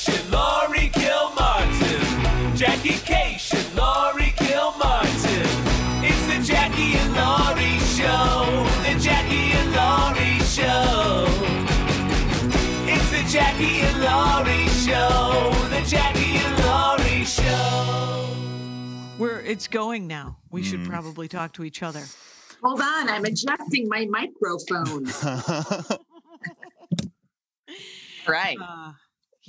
[0.00, 2.56] Kashian, Laurie Kilmartin.
[2.56, 5.46] Jackie Kashian, Laurie Kilmartin.
[6.02, 8.64] It's the Jackie and Laurie Show.
[8.82, 11.26] The Jackie and Laurie Show.
[12.88, 15.52] It's the Jackie and Laurie Show.
[15.68, 18.26] The Jackie and Laurie Show.
[19.18, 20.38] Where it's going now.
[20.50, 22.02] We should probably talk to each other.
[22.62, 25.06] Hold on, I'm adjusting my microphone.
[28.28, 28.56] Right.
[28.62, 28.92] Uh,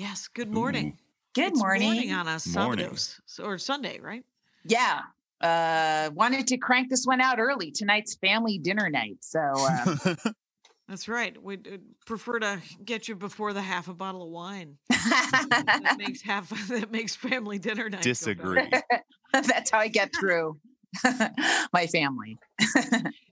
[0.02, 0.28] yes.
[0.28, 0.98] Good morning.
[1.36, 2.12] Good It's morning.
[2.12, 2.98] on a Morning.
[3.42, 4.26] Or Sunday, right?
[4.66, 5.02] Yeah.
[5.40, 7.72] Uh, wanted to crank this one out early.
[7.72, 9.18] Tonight's family dinner night.
[9.22, 10.16] So uh,
[10.88, 11.42] That's right.
[11.42, 14.78] We'd uh, prefer to get you before the half a bottle of wine.
[14.90, 18.02] that makes half that makes family dinner night.
[18.02, 18.70] Disagree.
[19.32, 20.58] that's how I get through
[21.72, 22.38] my family.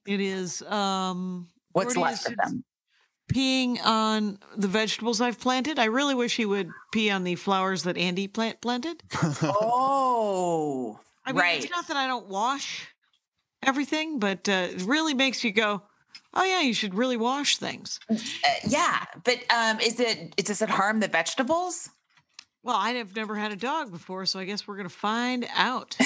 [0.06, 0.62] It is.
[0.62, 2.64] Um, What's left is of them?
[3.30, 5.78] Peeing on the vegetables I've planted.
[5.80, 9.04] I really wish he would pee on the flowers that Andy plant planted.
[9.44, 11.64] Oh, I mean, right.
[11.64, 12.88] it's not that I don't wash
[13.62, 15.84] everything, but uh, it really makes you go,
[16.34, 18.16] "Oh yeah, you should really wash things." Uh,
[18.68, 21.90] yeah, but um, is it does it harm the vegetables?
[22.64, 25.96] Well, I have never had a dog before, so I guess we're gonna find out.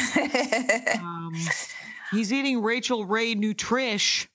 [1.00, 1.34] Um,
[2.12, 4.28] he's eating Rachael Ray Nutrish.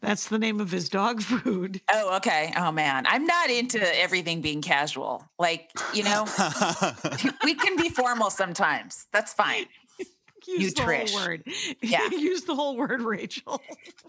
[0.00, 1.80] That's the name of his dog food.
[1.92, 2.52] oh, okay.
[2.56, 5.24] Oh man, I'm not into everything being casual.
[5.38, 6.26] Like you know,
[7.44, 9.06] we can be formal sometimes.
[9.12, 9.66] That's fine.
[10.46, 11.10] Use the Nutrish.
[11.10, 11.42] whole word.
[11.80, 12.06] Yeah.
[12.10, 13.62] Use the whole word, Rachael.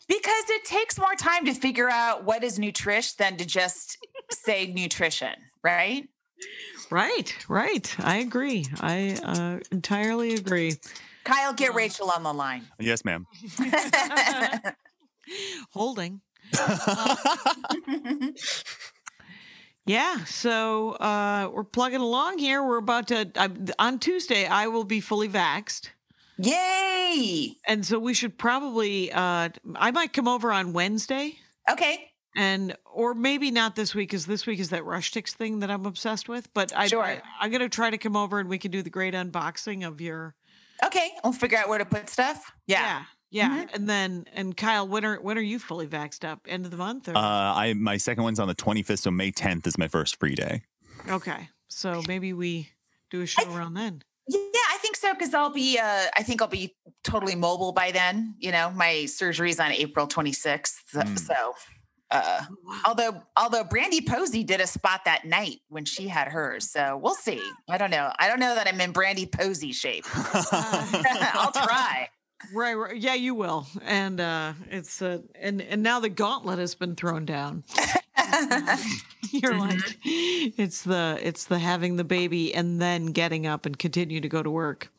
[0.08, 3.98] Because it takes more time to figure out what is nutrish than to just
[4.31, 5.33] say nutrition,
[5.64, 6.09] right?
[6.92, 7.95] Right, right.
[8.00, 8.66] I agree.
[8.81, 10.73] I uh, entirely agree.
[11.23, 12.66] Kyle, get Rachel on the line.
[12.80, 13.26] yes, ma'am.
[15.71, 16.21] Holding.
[19.87, 22.63] Yeah, so uh, we're plugging along here.
[22.65, 24.47] We're about to I, on Tuesday.
[24.47, 25.89] I will be fully vaxxed,
[26.39, 27.55] Yay!
[27.67, 29.11] and so we should probably.
[29.11, 31.35] Uh, I might come over on Wednesday,
[31.69, 32.09] Okay.
[32.35, 35.85] and or maybe not this week, because this week is that RushTix thing that I'm
[35.85, 36.52] obsessed with.
[36.55, 37.03] But I, Sure.
[37.03, 40.02] I, I'm gonna try to come over, and we can do the great unboxing of
[40.02, 40.33] your.
[40.83, 41.11] Okay.
[41.23, 42.52] We'll figure out where to put stuff.
[42.65, 42.81] Yeah.
[42.81, 43.65] yeah, yeah.
[43.73, 46.41] and then and Kyle, when are when are you fully vaxxed up?
[46.47, 49.31] End of the month, or Uh, I my second one's on the 25th, so May
[49.31, 50.61] 10th is my first free day.
[51.09, 51.49] okay?
[51.67, 52.69] So maybe we
[53.11, 54.02] do a show around then.
[54.27, 54.39] Yeah,
[54.71, 58.35] I think so because I'll be uh I think I'll be totally mobile by then.
[58.39, 60.73] You know, my surgery's on April 26th.
[60.95, 61.19] Mm.
[61.19, 61.53] so
[62.11, 62.41] uh
[62.85, 66.69] although although Brandie Posey did a spot that night when she had hers.
[66.71, 67.41] So we'll see.
[67.69, 68.11] I don't know.
[68.17, 70.05] I don't know that I'm in Brandie Posey shape.
[70.15, 72.09] I'll try.
[72.54, 72.95] Right, right.
[72.98, 73.67] Yeah, you will.
[73.83, 77.64] And uh it's uh and and now the gauntlet has been thrown down.
[79.32, 84.22] You're like it's the it's the having the baby and then getting up and continue
[84.22, 84.92] to go to work.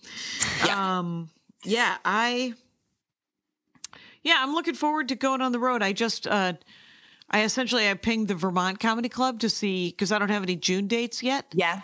[0.65, 0.99] Yeah.
[0.99, 1.31] Um
[1.65, 2.55] yeah, I
[4.23, 5.83] Yeah, I'm looking forward to going on the road.
[5.83, 6.55] I just uh
[7.31, 10.57] I essentially I pinged the Vermont Comedy Club to see cuz I don't have any
[10.57, 11.47] June dates yet.
[11.53, 11.83] Yeah.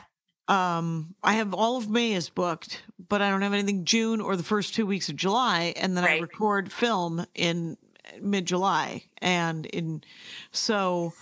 [0.53, 4.37] Um, I have all of May is booked, but I don't have anything June or
[4.37, 7.79] the first two weeks of July, and then I record film in
[8.21, 10.05] mid July, and in
[10.51, 11.15] so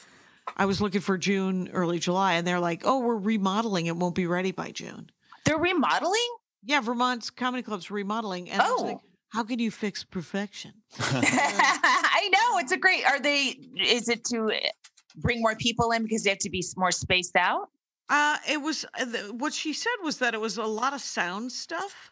[0.57, 4.17] I was looking for June, early July, and they're like, "Oh, we're remodeling; it won't
[4.17, 5.11] be ready by June."
[5.45, 6.37] They're remodeling?
[6.65, 9.03] Yeah, Vermont's comedy club's remodeling, and I was like, Oh.
[9.29, 12.59] "How can you fix perfection?" I know.
[12.59, 14.51] It's a great are they is it to
[15.15, 17.69] bring more people in because they have to be more spaced out?
[18.11, 21.53] Uh, it was uh, what she said was that it was a lot of sound
[21.53, 22.11] stuff.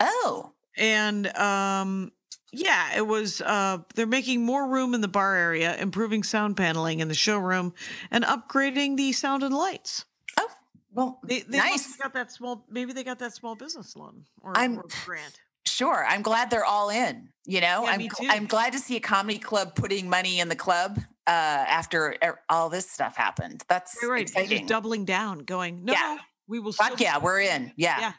[0.00, 0.52] Oh.
[0.76, 2.10] and um
[2.50, 7.00] yeah it was uh they're making more room in the bar area improving sound paneling
[7.00, 7.74] in the showroom
[8.10, 10.06] and upgrading the sound and lights
[10.38, 10.48] Oh.
[10.94, 11.94] Well, they, they nice.
[11.96, 16.04] got that small maybe they got that small business loan or, or grant Sure.
[16.08, 17.28] I'm glad they're all in.
[17.46, 18.08] You know, Yeah, I'm.
[18.28, 22.16] I'm glad to see a comedy club putting money in the club uh, after
[22.48, 23.62] all this stuff happened.
[23.68, 24.58] That's You're right exciting.
[24.58, 26.18] just doubling down going no, Yeah.
[26.48, 27.72] we will Fuck yeah, we're in.
[27.76, 28.12] Yeah, yeah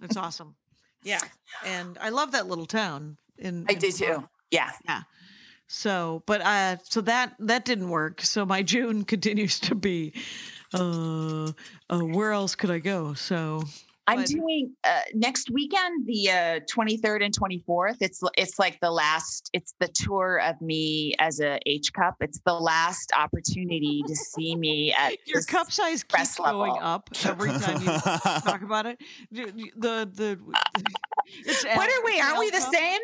[0.00, 0.54] that's awesome
[1.02, 1.20] yeah
[1.64, 4.22] and i love that little town in I in do Vermont.
[4.22, 4.28] too.
[4.50, 4.70] Yeah.
[4.86, 5.02] Yeah.
[5.68, 8.22] So, but uh, so that that didn't work.
[8.22, 10.12] So my June continues to be,
[10.74, 11.52] uh,
[11.90, 13.14] uh where else could I go?
[13.14, 13.64] So
[14.08, 17.96] I'm doing uh, next weekend, the uh, 23rd and 24th.
[18.00, 19.50] It's it's like the last.
[19.52, 22.16] It's the tour of me as a H cup.
[22.20, 27.50] It's the last opportunity to see me at your cup size keeps going up every
[27.50, 27.98] time you
[28.40, 28.98] talk about it.
[29.30, 30.38] The the, the
[31.44, 32.20] it's What are we?
[32.20, 33.00] Aren't we the same?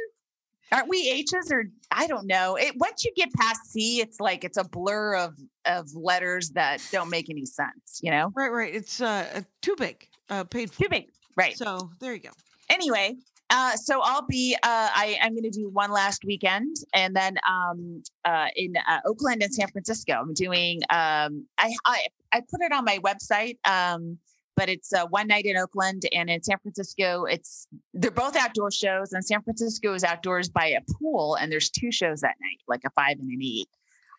[0.73, 2.57] Aren't we H's or I don't know.
[2.57, 5.35] It once you get past C, it's like it's a blur of
[5.67, 8.33] of letters that don't make any sense, you know?
[8.35, 8.75] Right, right.
[8.75, 10.09] It's uh uh, too big.
[10.31, 10.83] Uh paid for.
[10.85, 11.11] Too big.
[11.37, 11.57] Right.
[11.57, 12.31] So there you go.
[12.71, 13.17] anyway,
[13.51, 17.37] uh, so I'll be uh, I, I'm going to do one last weekend, and then
[17.49, 20.81] um, uh, in uh, Oakland and San Francisco, I'm doing.
[20.91, 24.19] Um, I, I I put it on my website, um,
[24.57, 27.25] but it's uh, one night in Oakland and in San Francisco.
[27.25, 31.69] It's they're both outdoor shows, and San Francisco is outdoors by a pool, and there's
[31.69, 33.69] two shows that night, like a five and an eight.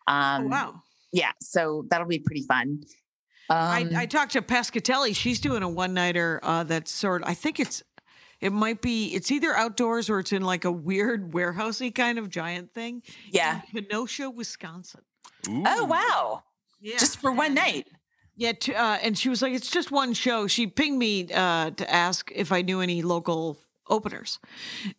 [0.06, 0.82] Um, oh, wow.
[1.12, 2.80] Yeah, so that'll be pretty fun.
[3.48, 5.14] I, Um, I talked to Pescatelli.
[5.14, 7.22] She's doing a one nighter uh, that's sort.
[7.24, 7.82] I think it's.
[8.40, 9.14] It might be.
[9.14, 13.02] It's either outdoors or it's in like a weird warehousey kind of giant thing.
[13.30, 13.62] yeah.
[13.72, 15.00] in Kenosha, Wisconsin.
[15.48, 16.42] Oh wow!
[16.80, 17.86] Yeah, Just for one night.
[18.38, 21.70] Yeah, t- uh, and she was like, "It's just one show." She pinged me uh,
[21.70, 23.58] to ask if I knew any local
[23.88, 24.38] openers,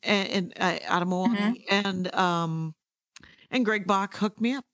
[0.01, 2.73] and, and uh, out of Milwaukee, and um,
[3.51, 4.65] and Greg Bach hooked me up,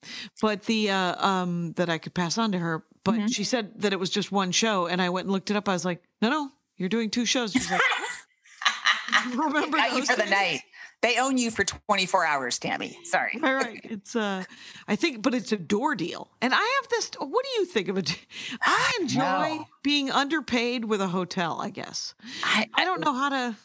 [0.41, 2.85] but the uh, um that I could pass on to her.
[3.03, 3.33] But Mhm.
[3.35, 5.67] she said that it was just one show, and I went and looked it up.
[5.67, 7.81] I was like, "No, no, you're doing two shows." She's like,
[9.35, 10.61] "Remember Got those for the night.
[11.01, 12.97] They own you for 24 hours, Tammy.
[13.03, 13.37] Sorry.
[13.43, 14.45] All right, it's uh,
[14.87, 17.11] I think, but it's a door deal, and I have this.
[17.19, 18.17] What do you think of it?
[18.61, 19.65] I enjoy No.
[19.83, 21.59] being underpaid with a hotel.
[21.59, 22.13] I guess
[22.43, 23.55] I, I don't know how to.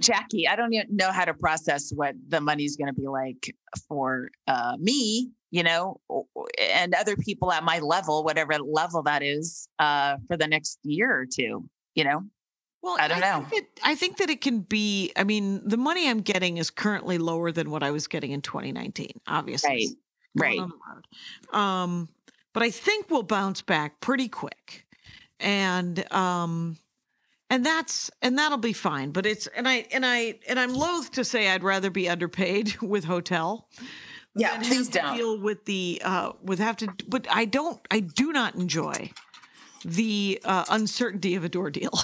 [0.00, 3.52] Jackie, I don't even know how to process what the money's going to be like
[3.88, 5.98] for uh, me, you know,
[6.60, 11.10] and other people at my level, whatever level that is, uh, for the next year
[11.10, 12.22] or two, you know?
[12.82, 13.46] Well, I don't know.
[13.48, 15.12] Think that, I think that it can be.
[15.16, 18.42] I mean, the money I'm getting is currently lower than what I was getting in
[18.42, 19.08] 2019.
[19.26, 19.96] Obviously,
[20.34, 20.58] Right.
[20.58, 20.60] Right.
[20.60, 21.58] on the road.
[21.58, 22.08] Um,
[22.52, 24.86] but I think we'll bounce back pretty quick,
[25.40, 26.76] and um,
[27.48, 29.10] and that's and that'll be fine.
[29.10, 32.76] But it's and I and I and I'm loath to say I'd rather be underpaid
[32.82, 33.68] with hotel.
[34.36, 35.16] Yeah, please don't.
[35.16, 36.92] deal with the uh with have to.
[37.08, 37.80] But I don't.
[37.90, 39.10] I do not enjoy
[39.84, 41.92] the uh, uncertainty of a door deal.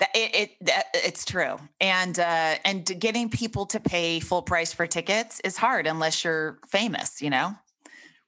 [0.00, 4.72] That it, it that, it's true, and uh, and getting people to pay full price
[4.72, 7.54] for tickets is hard unless you're famous, you know.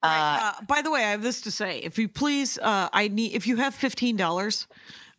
[0.00, 1.80] Uh, Uh, by the way, I have this to say.
[1.80, 4.68] If you please, uh, I need if you have fifteen dollars,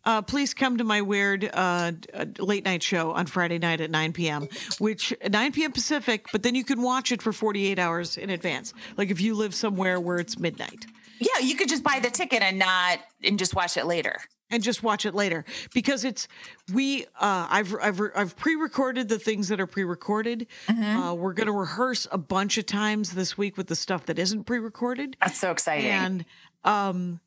[0.08, 3.90] uh, please come to my weird uh, uh, late night show on Friday night at
[3.90, 4.48] nine p.m.
[4.78, 5.72] Which nine p.m.
[5.72, 8.72] Pacific, but then you can watch it for forty eight hours in advance.
[8.96, 10.86] Like if you live somewhere where it's midnight.
[11.20, 14.16] yeah, you could just buy the ticket and not and just watch it later.
[14.50, 15.44] and just watch it later
[15.74, 16.26] because it's
[16.72, 21.58] we uh i've i've i've pre-recorded the things that are pre-recorded uh we're going to
[21.66, 25.50] rehearse a bunch of times this week with the stuff that isn't pre-recorded That's so
[25.50, 25.90] exciting.
[25.90, 26.24] and
[26.64, 27.20] um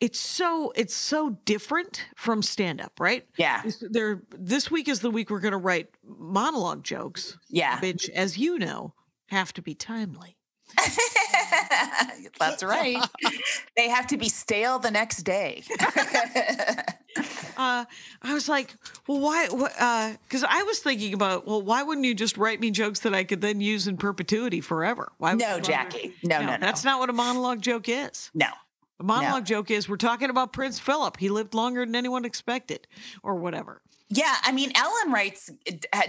[0.00, 5.00] it's so it's so different from stand up right yeah, This- there this week is
[5.00, 7.80] the week we're going to write monologue jokes yeah.
[7.80, 8.94] which as you know
[9.26, 10.36] have to be timely
[12.38, 12.98] That's right.
[13.76, 15.62] they have to be stale the next day.
[17.56, 17.84] uh,
[18.22, 18.74] I was like,
[19.06, 20.16] well, why?
[20.22, 23.24] Because I was thinking about, well, why wouldn't you just write me jokes that I
[23.24, 25.12] could then use in perpetuity forever?
[25.18, 25.34] Why?
[25.34, 26.14] no, Jackie.
[26.22, 26.58] No, no, no.
[26.58, 28.30] That's not what a monologue joke is.
[28.34, 28.48] no.
[29.00, 31.16] A monologue joke is we're talking about Prince Philip.
[31.18, 32.86] He lived longer than anyone expected,
[33.22, 33.80] or whatever.
[34.10, 35.50] Yeah, I mean, Ellen writes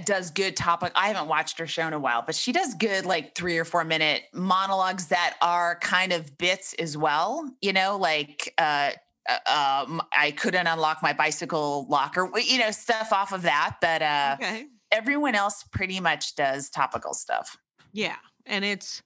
[0.06, 0.94] does good topic.
[0.96, 3.66] I haven't watched her show in a while, but she does good like three or
[3.66, 7.48] four minute monologues that are kind of bits as well.
[7.62, 8.92] You know, like uh,
[9.30, 12.32] uh, um, I couldn't unlock my bicycle locker.
[12.40, 13.76] You know, stuff off of that.
[13.82, 14.66] But uh, Okay.
[14.92, 17.58] everyone else pretty much does topical stuff.
[17.92, 18.16] Yeah,
[18.46, 19.02] and it's,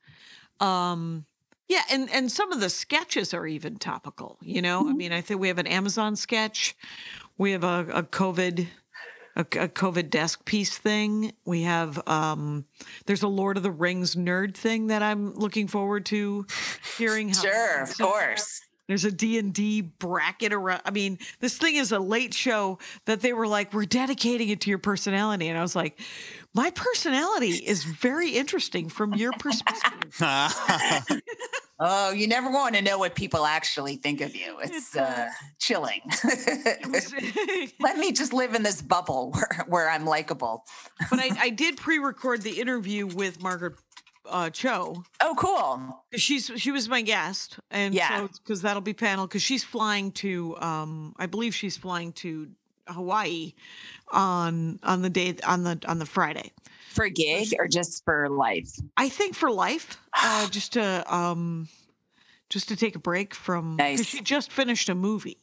[0.59, 1.25] um,
[1.67, 4.37] yeah, and and some of the sketches are even topical.
[4.41, 4.89] You know, Mm-hmm.
[4.89, 6.75] I mean, I think we have an Amazon sketch,
[7.37, 8.67] we have a, a COVID.
[9.35, 11.33] A, a COVID desk piece thing.
[11.43, 12.65] We have um
[13.07, 16.45] there's a Lord of the Rings nerd thing that I'm looking forward to
[16.99, 18.61] hearing how Sure, of course.
[18.87, 20.81] There's a D&D bracket around.
[20.85, 24.61] I mean, this thing is a late show that they were like, we're dedicating it
[24.61, 25.47] to your personality.
[25.47, 25.99] And I was like,
[26.53, 30.21] my personality is very interesting from your perspective.
[31.85, 34.57] Oh, you never want to know what people actually think of you.
[34.61, 35.99] It's uh, chilling.
[37.81, 40.63] Let me just live in this bubble where, where I'm likable.
[41.09, 43.73] but I, I did pre-record the interview with Margaret
[44.25, 45.03] uh, Cho.
[45.21, 46.03] Oh, cool.
[46.15, 48.19] She's she was my guest, and Yeah.
[48.19, 52.49] so because that'll be panel because she's flying to um I believe she's flying to
[52.87, 53.53] Hawaii
[54.11, 56.51] on on the day on the on the Friday.
[56.89, 58.69] For a gig or just for life?
[58.97, 61.67] I think for life, uh, just to um,
[62.49, 63.77] just to take a break from.
[63.77, 64.05] Nice.
[64.05, 65.37] She just finished a movie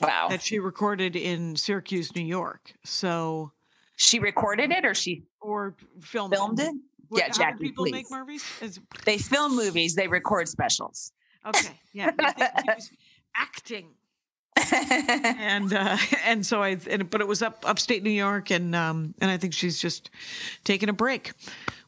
[0.00, 0.28] Wow.
[0.28, 2.72] that she recorded in Syracuse, New York.
[2.84, 3.52] So
[3.96, 6.74] She recorded it or she or filmed, Filmed it?
[7.10, 8.16] What- Yeah, Jackie, people make please.
[8.18, 8.44] movies?
[8.62, 11.12] Is- They film movies, they record specials.
[11.46, 12.10] okay, yeah,
[13.36, 13.88] acting.
[14.72, 19.14] and uh, and so I and, but it was up upstate New York and um
[19.20, 20.10] and I think she's just
[20.64, 21.32] taking a break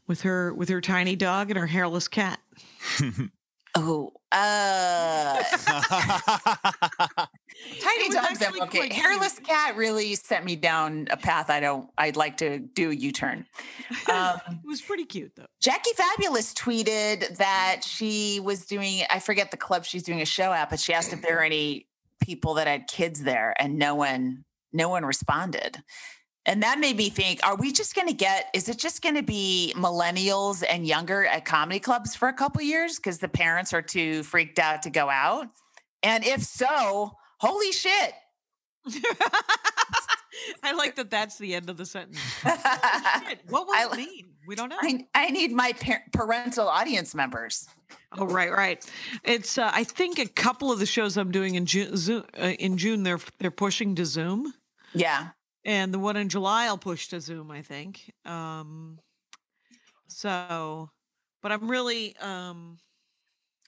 [0.07, 2.39] with her with her tiny dog and her hairless cat.
[3.77, 5.43] oh, uh,
[7.81, 8.43] tiny was dogs.
[8.43, 8.93] I'm actually okay.
[8.93, 11.91] Hairless cat really sent me down a path I don't.
[11.99, 13.47] I'd like to do a U-turn.
[14.11, 15.47] Um, It was pretty cute though.
[15.61, 20.53] Jackie Fabulous tweeted that she was doing, I forget the club she's doing a show
[20.53, 21.87] at, but she asked if there were any
[22.23, 25.83] people that had kids there and no one, no one responded.
[26.45, 29.15] And that made me think, are we just going to get, is it just going
[29.15, 33.73] to be millennials and younger at comedy clubs for a couple years because the parents
[33.73, 35.47] are too freaked out to go out?
[36.03, 38.13] And if so, holy shit.
[40.65, 41.11] I like that.
[41.11, 42.19] That's the end of the sentence.
[43.49, 44.29] What will I it mean?
[44.47, 44.79] We don't know.
[44.81, 47.69] I, I need my par- parental audience members.
[48.19, 48.85] Oh, right, right.
[49.25, 51.95] It's uh, I think a couple of the shows I'm doing in June,
[52.37, 54.53] uh, in June they're they're pushing to Zoom,
[54.95, 55.29] Yeah.
[55.65, 57.51] And the one in July I'll push to Zoom.
[57.51, 58.13] I think.
[58.25, 58.99] Um,
[60.09, 60.91] so,
[61.43, 62.79] but I'm really um,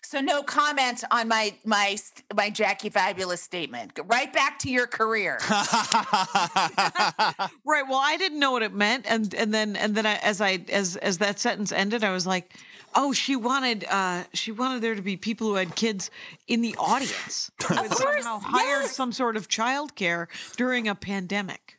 [0.03, 1.97] So no comment on my my
[2.35, 3.95] my Jackie Fabulous statement.
[3.95, 5.39] Go Right back to your career.
[5.51, 7.49] right.
[7.65, 10.65] Well, I didn't know what it meant, and and then and then I, as I
[10.71, 12.55] as as that sentence ended, I was like,
[12.95, 16.11] oh, she wanted uh she wanted there to be people who had kids
[16.47, 17.51] in the audience.
[17.69, 18.97] who had course, somehow hired yes.
[18.97, 21.79] some sort of childcare during a pandemic.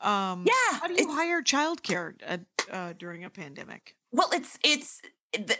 [0.00, 2.38] Um, Yeah, How do you hire childcare uh,
[2.70, 3.96] uh, during a pandemic?
[4.10, 5.58] Well, it's it's th-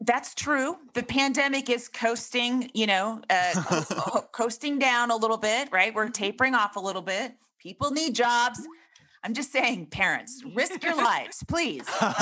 [0.00, 0.76] that's true.
[0.94, 5.94] The pandemic is coasting, you know, uh, co- co- coasting down a little bit, right?
[5.94, 7.34] We're tapering off a little bit.
[7.58, 8.60] People need jobs.
[9.24, 11.82] I'm just saying, parents, risk your lives, please.
[11.88, 12.12] Um, Come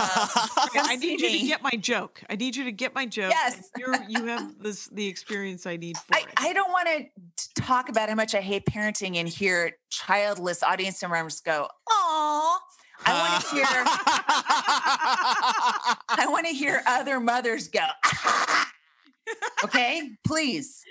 [0.74, 2.22] I see need you to get my joke.
[2.30, 3.30] I need you to get my joke.
[3.30, 3.70] Yes.
[3.76, 6.26] You're, you have this the experience I need for I, it.
[6.36, 7.06] I don't want to
[7.62, 12.60] talk about how much I hate parenting and hear childless audience members go, "Aw."
[13.06, 13.66] I want to hear.
[16.08, 17.84] I want to hear other mothers go.
[19.64, 20.82] okay, please.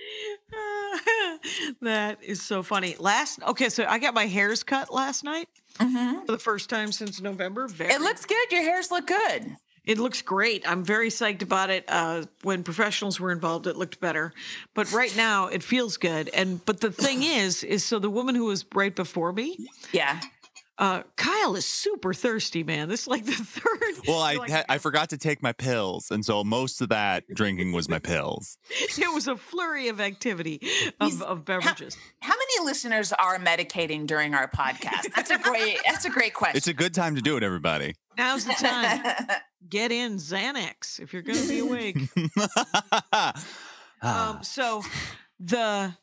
[1.81, 2.95] that is so funny.
[2.99, 5.47] Last okay, so I got my hairs cut last night
[5.79, 6.25] Mhm.
[6.25, 7.67] for the first time since November.
[7.67, 8.51] Very, It looks good.
[8.51, 9.55] Your hairs look good.
[9.85, 10.63] it looks great.
[10.69, 11.83] I'm very psyched about it.
[11.87, 14.33] Uh, when professionals were involved, it looked better,
[14.73, 16.29] but right now it feels good.
[16.29, 19.57] And but the thing is, is so the woman who was right before me,
[19.91, 20.21] Yeah.
[20.77, 22.89] Uh, Kyle is super thirsty, man.
[22.89, 24.07] This is like the third.
[24.07, 27.23] well, I like, ha- I forgot to take my pills, and so most of that
[27.33, 28.57] drinking was my pills.
[28.69, 31.97] it was a flurry of activity He's- of, of beverages.
[32.21, 35.13] How many listeners are medicating during our podcast?
[35.15, 35.77] That's a great.
[35.85, 36.57] That's a great question.
[36.57, 37.95] It's a good time to do it, everybody.
[38.17, 39.03] Now's the time.
[39.69, 41.97] Get in Xanax if you're going to be awake.
[44.01, 44.83] Um, so
[45.39, 45.95] the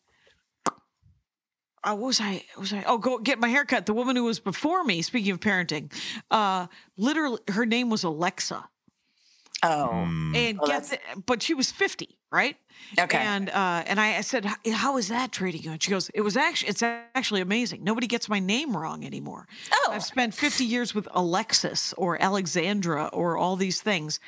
[1.84, 3.86] uh, what was I was I oh go get my haircut.
[3.86, 5.92] The woman who was before me, speaking of parenting,
[6.30, 8.68] uh literally her name was Alexa.
[9.62, 9.88] oh.
[9.92, 10.36] Mm.
[10.36, 12.56] And Oh, get the, but she was 50, right?
[12.98, 13.18] Okay.
[13.18, 15.72] And uh and I, I said, How is that treating you?
[15.72, 17.84] And she goes, It was actually it's actually amazing.
[17.84, 19.46] Nobody gets my name wrong anymore.
[19.72, 19.90] Oh.
[19.92, 24.18] I've spent 50 years with Alexis or Alexandra or all these things.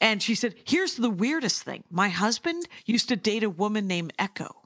[0.00, 1.84] And she said, Here's the weirdest thing.
[1.90, 4.56] My husband used to date a woman named Echo.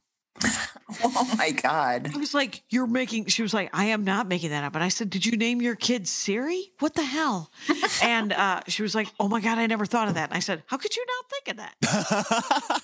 [1.03, 2.11] Oh my God.
[2.15, 4.75] I was like, You're making, she was like, I am not making that up.
[4.75, 6.73] And I said, Did you name your kid Siri?
[6.81, 7.51] What the hell?
[8.03, 10.31] and uh, she was like, Oh my God, I never thought of that.
[10.31, 12.83] And I said, How could you not think of that?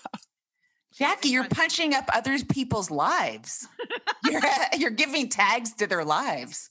[0.92, 3.66] Jackie, you're punching up other people's lives.
[4.30, 4.42] You're
[4.76, 6.68] you're giving tags to their lives.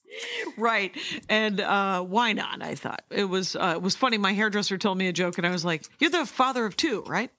[0.55, 0.95] right.
[1.27, 2.62] And uh, why not?
[2.62, 4.19] I thought it was uh, it was funny.
[4.19, 7.03] My hairdresser told me a joke, and I was like, You're the father of two,
[7.07, 7.31] right?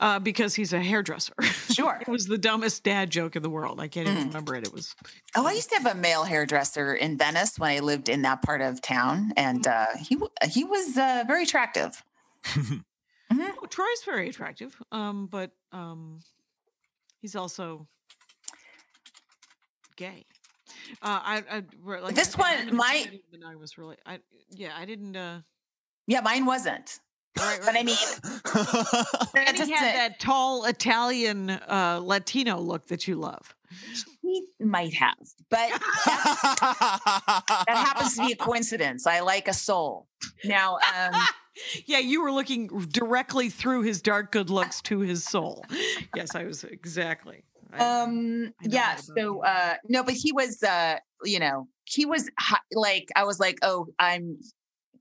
[0.00, 1.34] Uh, because he's a hairdresser.
[1.68, 1.98] Sure.
[2.00, 3.78] it was the dumbest dad joke in the world.
[3.78, 4.66] I can't even remember it.
[4.66, 4.96] It was
[5.36, 8.42] Oh, I used to have a male hairdresser in Venice when I lived in that
[8.42, 10.16] part of town, and uh, he
[10.50, 12.02] he was uh, very attractive.
[12.56, 16.20] oh, Troy's very attractive, um, but um,
[17.20, 17.86] he's also
[19.96, 20.24] gay.
[21.02, 21.62] Uh, I, I
[22.00, 23.96] like This I- one I know I was really.
[24.06, 24.20] I
[24.50, 25.16] yeah, I didn't.
[25.16, 25.40] Uh,
[26.06, 26.98] Yeah, mine wasn't.
[27.40, 27.96] Right, But I mean,
[29.48, 33.54] And he had a- that tall Italian uh, Latino look that you love.
[34.22, 35.16] he might have,
[35.50, 35.70] but
[36.68, 39.06] that happens to be a coincidence.
[39.06, 40.08] I like a soul.
[40.44, 41.12] Now, um,
[41.86, 45.64] Yeah, you were looking directly through his dark good looks to his soul.
[46.14, 47.42] Yes, I was exactly.
[47.72, 48.94] I- um, I yeah.
[48.94, 53.40] So, uh, no, but he was, uh, you know, he was hi- like, I was
[53.40, 54.38] like, oh, I'm,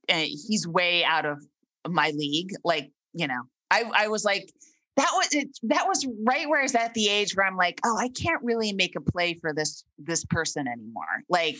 [0.09, 1.45] uh, he's way out of
[1.91, 2.51] my league.
[2.63, 3.41] Like, you know,
[3.71, 4.51] I, I was like,
[4.95, 5.49] that was it.
[5.63, 8.41] That was right where I was at the age where I'm like, oh, I can't
[8.43, 11.05] really make a play for this this person anymore.
[11.29, 11.57] Like,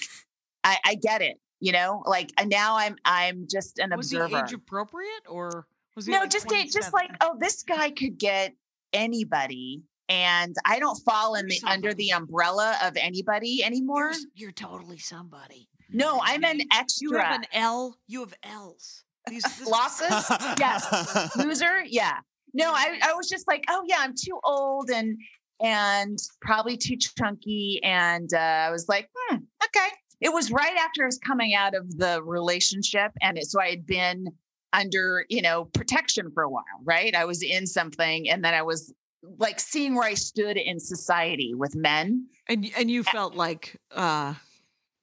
[0.63, 2.03] I, I get it, you know.
[2.05, 4.37] Like and now I'm I'm just an was observer.
[4.37, 8.17] he age appropriate or was he no, like just just like, oh, this guy could
[8.17, 8.53] get
[8.91, 14.13] anybody, and I don't fall in the under the umbrella of anybody anymore.
[14.13, 15.69] you're, you're totally somebody.
[15.91, 17.25] No, I'm an X You extra.
[17.25, 17.97] have an L.
[18.07, 19.03] You have L's.
[19.29, 20.25] These, this- losses?
[20.59, 21.35] Yes.
[21.35, 21.83] Loser?
[21.85, 22.17] Yeah.
[22.53, 25.17] No I, I was just like oh yeah i'm too old and
[25.61, 29.87] and probably too chunky and uh, i was like hmm, okay.
[30.19, 33.69] It was right after i was coming out of the relationship and it, so i
[33.69, 34.27] had been
[34.73, 37.15] under you know protection for a while right?
[37.15, 38.93] I was in something and then i was
[39.39, 42.27] like seeing where i stood in society with men.
[42.47, 44.33] And and you felt like uh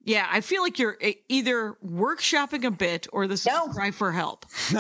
[0.05, 3.65] yeah i feel like you're e- either workshopping a bit or this No.
[3.65, 4.47] is a cry for help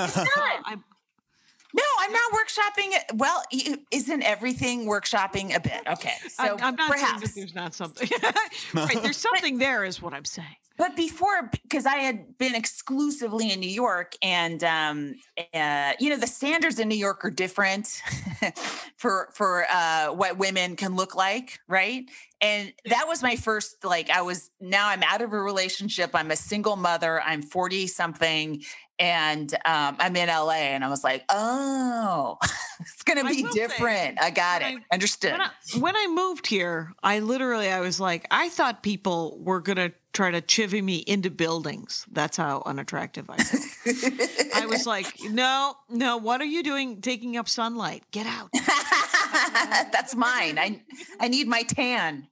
[1.76, 3.19] No, I'm not workshopping.
[3.19, 3.43] Well,
[3.90, 5.81] isn't everything workshopping a bit?
[5.88, 6.12] Okay.
[6.28, 7.35] So I, am not perhaps.
[7.35, 8.09] there's not something
[8.75, 13.52] right there's something there is what i'm saying But before, because I had been exclusively
[13.52, 15.14] in New York, and um,
[15.54, 18.02] uh, you know the standards in New York are different
[18.97, 22.11] for for uh, what women can look like, right?
[22.40, 26.11] And that was my first like I was now I'm out of a relationship.
[26.12, 27.23] I'm a single mother.
[27.23, 28.62] I'm forty something,
[28.99, 32.39] and um, I'm in LA, and I was like, oh,
[32.81, 34.21] it's gonna I be will say, different.
[34.23, 34.67] I got it.
[34.67, 35.33] I- Understood.
[35.33, 39.61] when I, when I moved here i literally i was like i thought people were
[39.61, 45.07] gonna try to chivvy me into buildings that's how unattractive i was i was like
[45.31, 48.51] no no what are you doing taking up sunlight get out
[49.93, 50.59] That's mine.
[50.59, 50.81] I
[51.21, 52.29] I need my tan.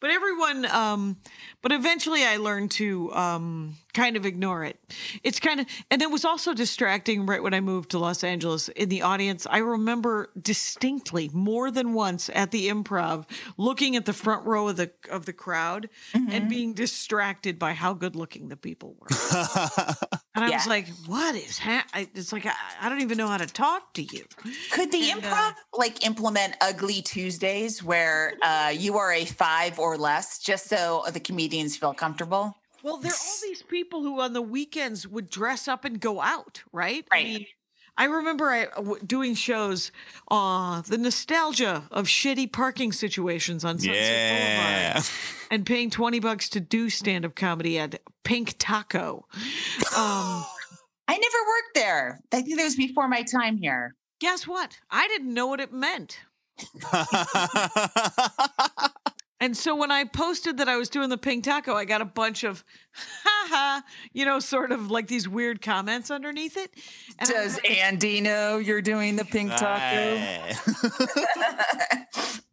[0.00, 1.16] but everyone um
[1.62, 4.78] but eventually i learned to um kind of ignore it.
[5.22, 8.68] It's kind of and it was also distracting right when i moved to los angeles
[8.70, 9.46] in the audience.
[9.50, 14.76] I remember distinctly more than once at the improv looking at the front row of
[14.76, 19.08] the of the crowd and being distracted by how good looking the people were.
[20.32, 21.84] And i was like what is ha-?
[21.94, 24.24] It's like I, I don't even know how to talk to you.
[24.70, 29.78] Could the And, uh, improv like implement ugly Tuesdays where uh, you are a five
[29.78, 32.56] or less, just so the comedians feel comfortable?
[32.82, 36.20] Well, there are all these people who on the weekends would dress up and go
[36.20, 37.06] out, right?
[37.12, 37.26] I Right.
[37.26, 37.46] mean,
[37.96, 39.90] I remember I w- doing shows,
[40.30, 44.92] uh, the nostalgia of shitty parking situations on Sunset yeah.
[44.94, 45.10] Boulevard,
[45.50, 49.26] and paying twenty bucks to do stand up comedy at Pink Taco.
[49.96, 49.96] Um,
[51.08, 54.78] i never worked there i think that was before my time here guess what?
[54.90, 56.20] I didn't know what it meant.
[59.40, 62.04] And so when I posted that I was doing the pink taco, I got a
[62.04, 62.62] bunch of,
[63.24, 63.80] haha,
[64.12, 66.70] you know, sort of like these weird comments underneath it.
[67.18, 70.18] And I Does Andy know you're doing the pink taco?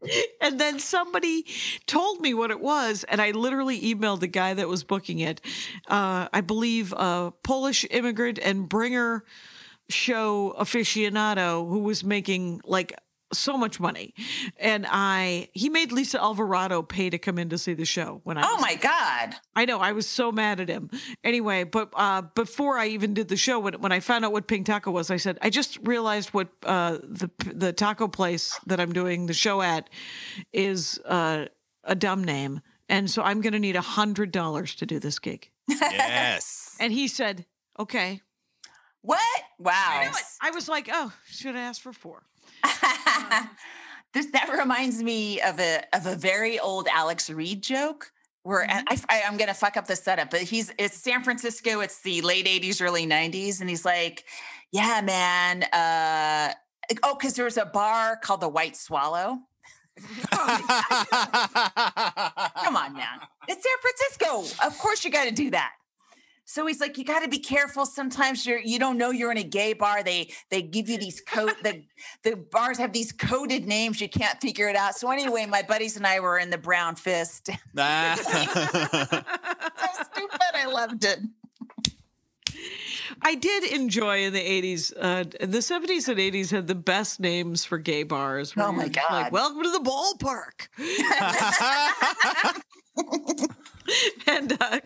[0.40, 1.46] And then somebody
[1.86, 5.42] told me what it was, and I literally emailed the guy that was booking it.
[5.88, 9.26] Uh, I believe a Polish immigrant and bringer
[9.90, 12.94] show aficionado who was making like
[13.34, 14.14] so much money,
[14.58, 18.38] and I he made Lisa Alvarado pay to come in to see the show when
[18.38, 18.42] I.
[18.46, 19.36] Oh was my God.
[19.56, 20.90] I know I was so mad at him.
[21.24, 24.48] Anyway, but uh, before I even did the show, when when I found out what
[24.48, 28.80] Pink Taco was, I said I just realized what uh, the the taco place that
[28.80, 29.90] I'm doing the show at
[30.54, 31.46] is uh,
[31.84, 35.20] a dumb name, and so I'm going to need a hundred dollars to do this
[35.20, 35.50] gig.
[35.68, 36.76] yes.
[36.80, 37.46] And he said,
[37.80, 38.22] "Okay."
[39.02, 39.20] What?
[39.58, 39.72] Wow.
[39.74, 40.12] I.
[40.42, 42.24] I was like, "Oh, should I ask for four.
[44.14, 48.12] This that reminds me of a of a very old Alex Reed joke.
[48.44, 51.82] Where and I, am gonna fuck up the setup, but he's it's San Francisco.
[51.82, 54.24] It's the late '80s, early '90s, and he's like,
[54.72, 55.64] "Yeah, man.
[55.64, 56.54] Uh,
[57.04, 59.40] oh, because there's a bar called the White Swallow.
[60.32, 60.46] Come
[62.76, 63.20] on, man.
[63.50, 64.66] It's San Francisco.
[64.66, 65.74] Of course you got to do that.
[66.50, 67.86] So he's like, you got to be careful.
[67.86, 70.02] Sometimes you're you don't know you're in a gay bar.
[70.02, 71.84] They they give you these code the
[72.24, 74.00] the bars have these coded names.
[74.00, 74.96] You can't figure it out.
[74.96, 77.50] So anyway, my buddies and I were in the Brown Fist.
[77.78, 78.16] Ah.
[79.78, 80.40] so stupid.
[80.54, 81.20] I loved it.
[83.22, 84.94] I did enjoy in the 80s.
[84.98, 88.54] Uh, the 70s and 80s had the best names for gay bars.
[88.56, 89.32] Oh my you're Like, God.
[89.34, 90.70] welcome to the ballpark.
[94.28, 94.80] and uh,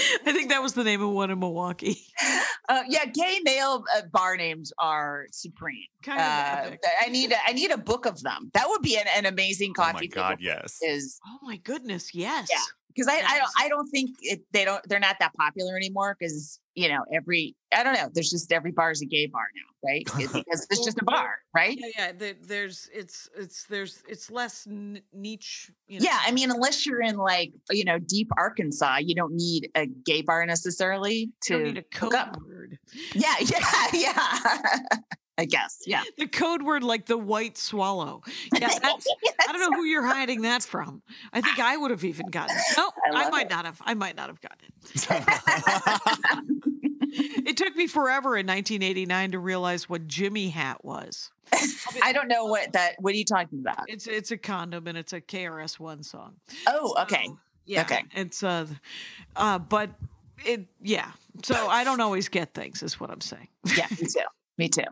[0.26, 2.00] I think that was the name of one in Milwaukee.
[2.68, 5.88] Uh, yeah, gay male uh, bar names are supreme.
[6.04, 6.76] Kind of Uh.
[7.04, 8.48] I need a, I need a book of them.
[8.54, 10.78] That would be an, an amazing oh coffee my god, yes.
[10.80, 12.48] is Oh my goodness, yes.
[12.48, 12.58] Yeah.
[13.00, 16.16] Because I, I don't I don't think it, they don't they're not that popular anymore
[16.18, 19.44] because you know every I don't know there's just every bar is a gay bar
[19.56, 22.12] now right It- because it's just a bar right Yeah, yeah.
[22.12, 25.70] There, there's it's it's there's it's less n- niche.
[25.88, 26.04] You know.
[26.04, 29.86] yeah I mean unless you're in like you know deep Arkansas you don't need a
[29.86, 32.78] gay bar necessarily you to don't need a code up word.
[33.14, 34.78] yeah yeah yeah
[35.40, 38.22] I guess yeah The code word like the white swallow.
[38.54, 39.06] Yeah, that's.
[39.48, 41.02] I don't know who you're hiding that from.
[41.32, 42.62] I think I would have even gotten it.
[42.76, 43.50] No, I I, might it.
[43.50, 43.80] not have.
[43.84, 46.44] I might not have gotten it.
[47.12, 51.32] It took me forever in 1989 to realize what Jimmy hat was.
[52.04, 54.96] I don't know what that what are you talking about It's it's a condom and
[54.96, 56.34] it's a KRS One song.
[56.68, 57.80] oh okay So, yeah.
[57.82, 58.04] Okay.
[58.14, 58.66] It's uh,
[59.34, 59.90] uh, but
[60.44, 61.10] it yeah.
[61.42, 63.48] So I don't always get things, is what I'm saying.
[63.76, 64.20] yeah me too
[64.58, 64.84] me too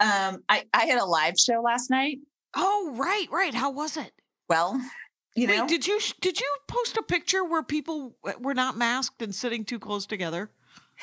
[0.00, 2.18] um I I had a live show last night
[2.56, 3.54] Oh right, right.
[3.54, 4.12] How was it?
[4.48, 4.80] well
[5.36, 9.22] you Wait, know did you did you post a picture where people were not masked
[9.22, 10.50] and sitting too close together?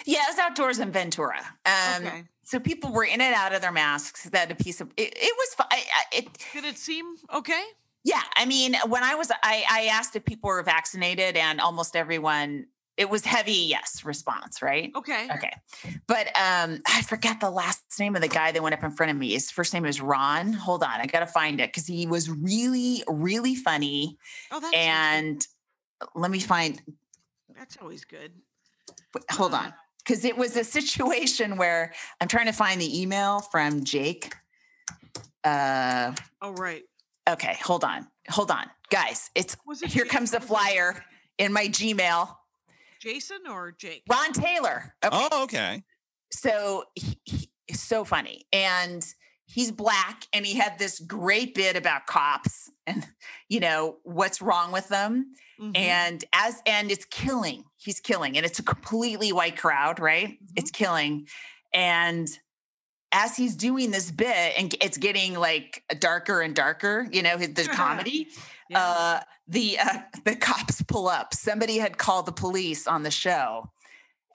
[0.06, 1.40] Yeah, it was outdoors in Ventura.
[1.66, 2.24] Um, okay.
[2.44, 4.30] So people were in and out of their masks.
[4.30, 5.14] That a piece of it.
[5.16, 5.56] It was.
[5.60, 7.64] I, I, it, Did it seem okay?
[8.04, 11.96] yeah, I mean, when I was, I, I asked if people were vaccinated, and almost
[11.96, 12.68] everyone.
[12.98, 14.92] It was heavy yes response, right?
[14.96, 15.28] Okay.
[15.36, 15.54] Okay,
[16.08, 19.12] but um, I forget the last name of the guy that went up in front
[19.12, 19.34] of me.
[19.34, 20.52] His first name is Ron.
[20.54, 24.18] Hold on, I gotta find it because he was really, really funny.
[24.52, 25.46] Oh, that's And
[26.16, 26.82] let me find.
[27.56, 28.32] that's always good.
[29.14, 33.42] wait, Hold on, because it was a situation where I'm trying to find the email
[33.42, 34.34] from Jake.
[35.44, 36.84] Uh, Oh right.
[37.30, 39.30] okay, hold on, hold on, guys.
[39.36, 39.56] It's
[39.86, 40.12] here Jake?
[40.12, 41.04] comes the flyer
[41.38, 42.34] in my Gmail.
[43.02, 44.04] Jason or Jake?
[44.10, 44.94] Ron Taylor.
[45.04, 45.10] Okay.
[45.32, 45.84] Oh, okay.
[46.32, 49.06] so he, he so funny and
[49.46, 53.06] he's black and he had this great bit about cops and
[53.50, 55.76] you know what's wrong with them Mhm.
[55.76, 60.70] and as and it's killing he's killing and it's a completely white crowd right it's
[60.70, 61.28] killing
[61.74, 62.28] and
[63.12, 67.64] as he's doing this bit and it's getting like darker and darker you know the
[67.74, 68.28] comedy
[68.70, 68.80] Yeah.
[68.82, 73.70] uh the uh, the cops pull up somebody had called the police on the show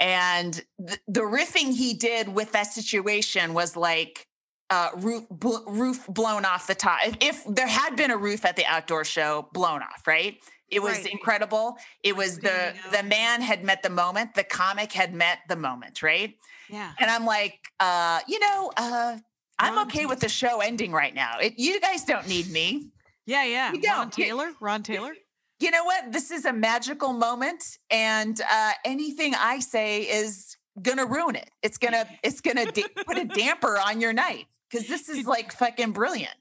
[0.01, 4.27] and th- the riffing he did with that situation was like
[4.71, 6.99] uh, roof bl- roof blown off the top.
[7.05, 10.39] If, if there had been a roof at the outdoor show, blown off, right?
[10.71, 11.07] It was Right.
[11.13, 11.77] incredible.
[12.03, 14.35] It was the the man had met the moment.
[14.35, 16.35] The comic had met the moment, right?
[16.71, 16.93] yeah.
[16.99, 19.19] And I'm like, uh, you know, uh,
[19.59, 21.37] I'm okay with the show ending right now.
[21.39, 22.89] It, you guys don't need me.
[23.27, 23.73] Yeah, yeah.
[23.73, 24.11] You Ron.
[24.11, 24.53] Taylor?
[24.61, 25.13] Ron Taylor?
[25.61, 26.11] you know what?
[26.13, 31.51] This is a magical moment, and uh, anything I say is gonna ruin it.
[31.63, 35.53] It's gonna it's gonna da- put a damper on your night because this is like
[35.53, 36.35] fucking brilliant.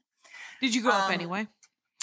[0.60, 1.46] Did you go up Um, anyway?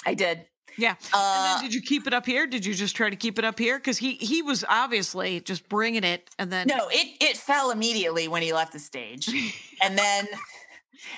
[0.06, 0.46] I did.
[0.78, 0.94] Yeah.
[1.12, 2.46] Uh, and then did you keep it up here?
[2.46, 3.76] Did you just try to keep it up here?
[3.78, 8.28] Because he he was obviously just bringing it, and then no, it it fell immediately
[8.28, 9.28] when he left the stage,
[9.82, 10.26] and then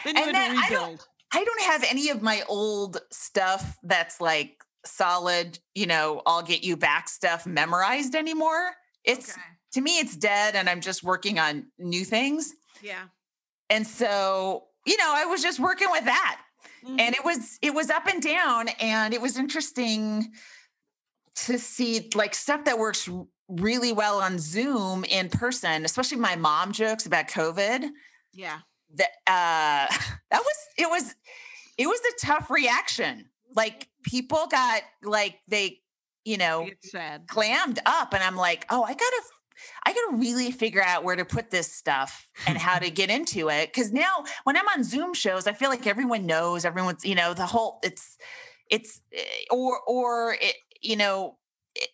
[0.05, 1.09] then you and had to then I don't- rebuild.
[1.33, 5.59] I don't have any of my old stuff that's like solid.
[5.75, 8.73] You know, I'll get you back stuff memorized anymore.
[9.05, 9.37] It's
[9.73, 12.53] to me, it's dead, and I'm just working on new things.
[12.83, 13.05] Yeah.
[13.71, 16.41] And so, you know, I was just working with that.
[16.85, 17.01] Mhm.
[17.01, 20.33] and it was it was up and down and it was interesting
[21.35, 23.09] to see like stuff that works
[23.49, 27.89] really well on zoom in person especially my mom jokes about covid
[28.33, 28.61] yeah.
[28.97, 29.87] That uh
[30.31, 31.15] that was it was
[31.79, 33.29] it was a tough reaction.
[33.55, 35.81] Like people got like they
[36.25, 36.69] you know
[37.27, 39.23] clammed up and i'm like oh i gotta
[39.85, 43.49] i gotta really figure out where to put this stuff and how to get into
[43.49, 43.73] it.
[43.73, 47.35] Because now when i'm on zoom shows i feel like everyone knows everyone's you know
[47.35, 48.17] the whole it's
[48.71, 51.37] it's eh, or or it, you know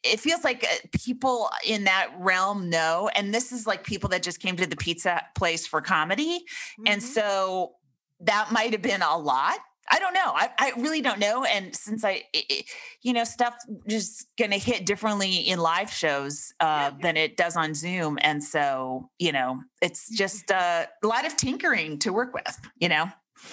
[0.05, 4.23] it, feels like uh, people in that realm know and this is like people that
[4.23, 6.45] just came to the pizza place for comedy
[6.87, 7.05] and Mhm.
[7.05, 7.75] so
[8.21, 9.59] that might have been a lot.
[9.91, 10.33] I don't know.
[10.35, 11.45] I, I really don't know.
[11.45, 12.67] And since I, it,
[13.01, 13.55] you know, stuff
[13.89, 18.19] just going to hit differently in live shows uh, than it does on Zoom.
[18.21, 22.89] And so, you know, it's just uh, a lot of tinkering to work with, you
[22.91, 23.07] know?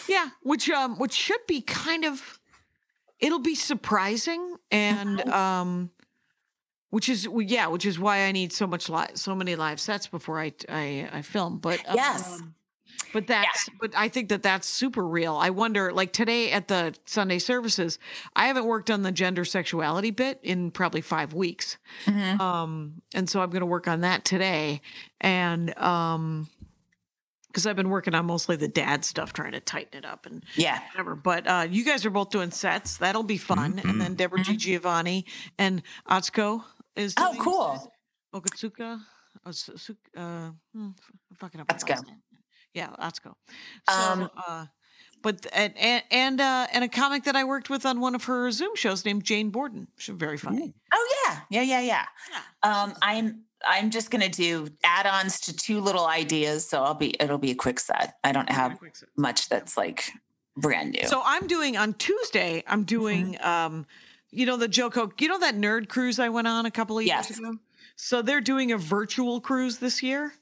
[0.10, 2.40] Yeah, which um which should be kind of
[3.20, 5.32] it'll be surprising and Mm-hmm.
[5.32, 5.92] um
[6.96, 10.08] which is yeah, which is why I need so much live so many live sets
[10.08, 11.58] before I I, I film.
[11.60, 12.40] But Yes.
[12.40, 12.56] um,
[13.12, 15.36] but that's but I think that that's super real.
[15.36, 18.00] I wonder like today at the Sunday services,
[18.34, 21.78] I haven't worked on the gender sexuality bit in probably 5 weeks.
[22.06, 22.40] Mhm.
[22.40, 24.80] Um and so I'm going to work on that today
[25.20, 26.48] and um
[27.48, 30.44] because I've been working on mostly the dad stuff, trying to tighten it up and
[30.56, 30.78] Yeah.
[30.92, 31.16] whatever.
[31.16, 32.98] But uh, you guys are both doing sets.
[32.98, 33.80] That'll be fun.
[33.86, 34.52] And then Deborah G.
[34.52, 34.58] Mm-hmm.
[34.58, 35.26] Giovanni
[35.58, 37.14] and Atsuko is.
[37.18, 37.92] Oh, cool.
[38.34, 39.00] Okatsuka.
[39.46, 39.50] Oh,
[40.18, 40.96] uh, hmm, I'm
[41.36, 41.68] fucking up.
[41.70, 41.96] Let's go.
[42.74, 43.36] Yeah, let's go.
[43.90, 44.66] So, Um, uh,
[45.22, 48.26] but and and and, uh, and a comic that I worked with on one of
[48.26, 49.88] her Zoom shows named Jane Borden.
[49.98, 50.74] She's very funny.
[50.94, 52.06] Oh yeah, yeah, yeah, yeah.
[52.32, 52.82] Yeah.
[52.84, 57.38] Um, I'm I'm just gonna do add-ons to two little ideas, so I'll be it'll
[57.38, 58.16] be a quick set.
[58.24, 58.78] I don't have
[59.18, 60.12] much that's like
[60.58, 61.08] brand new.
[61.08, 62.64] So I'm doing on Tuesday.
[62.68, 63.86] I'm doing, um,
[64.32, 65.20] you know, the JoCo.
[65.22, 67.38] You know that nerd cruise I went on a couple of years Yes.
[67.40, 67.58] ago.
[67.96, 70.34] So they're doing a virtual cruise this year,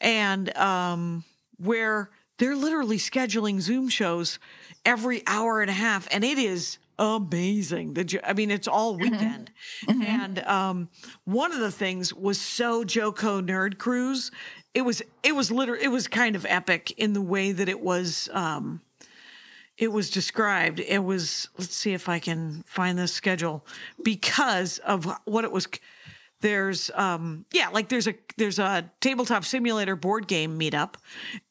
[0.00, 1.24] and um,
[1.58, 4.38] where they're literally scheduling Zoom shows
[4.86, 7.94] every hour and a half, and it is amazing.
[7.94, 9.50] The I mean, it's all weekend,
[9.88, 10.88] and um,
[11.24, 14.30] one of the things was so JoCo Nerd Cruise.
[14.74, 17.80] It was it was literally it was kind of epic in the way that it
[17.80, 18.28] was.
[18.32, 18.80] Um,
[19.78, 20.80] it was described.
[20.80, 23.64] It was, let's see if I can find this schedule
[24.02, 25.68] because of what it was.
[26.40, 30.94] There's, um, yeah, like there's a there's a tabletop simulator board game meetup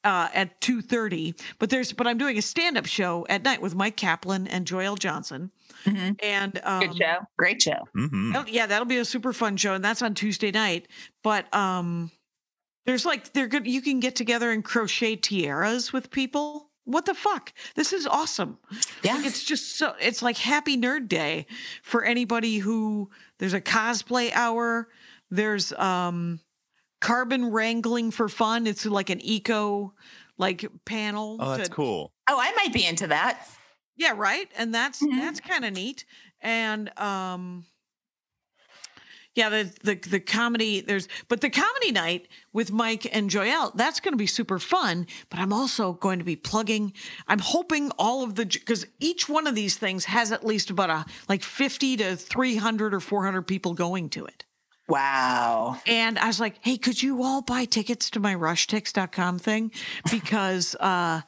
[0.05, 3.61] uh, at two thirty, but there's but I'm doing a stand up show at night
[3.61, 5.51] with Mike Kaplan and Joel Johnson,
[5.85, 7.17] and um, Good show.
[7.37, 7.79] Great show.
[7.93, 10.87] hmm That'll- yeah, that'll be a super fun show, and that's on Tuesday night.
[11.21, 12.09] But um,
[12.85, 13.67] there's like they're good.
[13.67, 16.69] You can get together and crochet tiaras with people.
[16.87, 17.51] What the fuck?
[17.75, 18.57] This is awesome.
[19.03, 19.15] Yeah.
[19.17, 19.93] Like, it's just so.
[19.99, 21.45] It's like Happy Nerd Day
[21.83, 23.09] for anybody who.
[23.39, 24.87] There's a cosplay hour.
[25.29, 26.39] There's um,
[27.01, 28.65] carbon wrangling for fun.
[28.67, 29.93] It's like an eco
[30.37, 31.37] like panel.
[31.39, 32.13] Oh, that's to- cool.
[32.29, 33.47] oh, I might be into that.
[33.97, 34.49] yeah, right.
[34.57, 35.19] And that's Mhm.
[35.19, 36.05] that's kind of neat.
[36.41, 37.65] And um
[39.37, 43.99] yeah, the, the the comedy there's but the comedy night with Mike and Joelle, that's
[43.99, 46.93] going to be super fun, but I'm also going to be plugging
[47.27, 50.89] I'm hoping all of the cuz each one of these things has at least about
[50.89, 54.43] a like 50 to 300 or 400 people going to it.
[54.89, 55.79] Wow.
[55.85, 59.71] And I was like, hey, could you all buy tickets to my rushtix.com thing?
[60.11, 61.21] Because uh,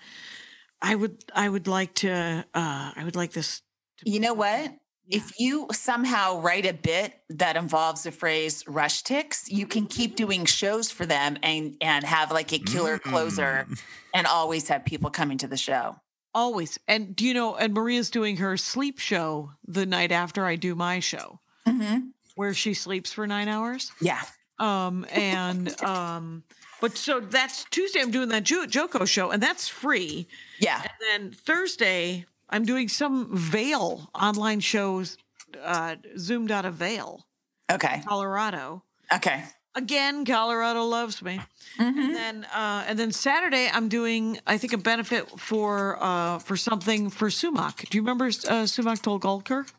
[0.82, 2.12] I would I would like to
[2.54, 3.62] uh, I would like this.
[4.04, 4.74] You know what?
[5.10, 10.46] If you somehow write a bit that involves the phrase RushTix, you can keep doing
[10.46, 13.82] shows for them and and have like a killer closer Mm.
[14.14, 15.96] and always have people coming to the show.
[16.36, 16.78] Always.
[16.88, 20.76] And do you know, and Maria's doing her sleep show the night after I do
[20.76, 22.10] my show, Mm-hmm.
[22.36, 23.92] where she sleeps for nine hours.
[24.00, 24.22] Yeah.
[24.60, 26.44] Um, and um,
[26.82, 30.28] but so that's Tuesday, I'm doing that Jo- JoCo show, and that's free.
[30.60, 30.82] Yeah.
[30.84, 35.18] And then Thursday, I'm doing some Vail online shows,
[35.64, 37.26] uh, zoomed out of Vail.
[37.72, 38.02] Okay.
[38.08, 38.84] Colorado.
[39.14, 39.44] Okay.
[39.76, 41.40] Again, Colorado loves me.
[41.78, 41.98] Mhm.
[41.98, 46.58] And then uh, and then Saturday I'm doing I think a benefit for uh, for
[46.58, 47.88] something for Sumukh.
[47.90, 49.70] Do you remember uh, Sumukh Torgalkar?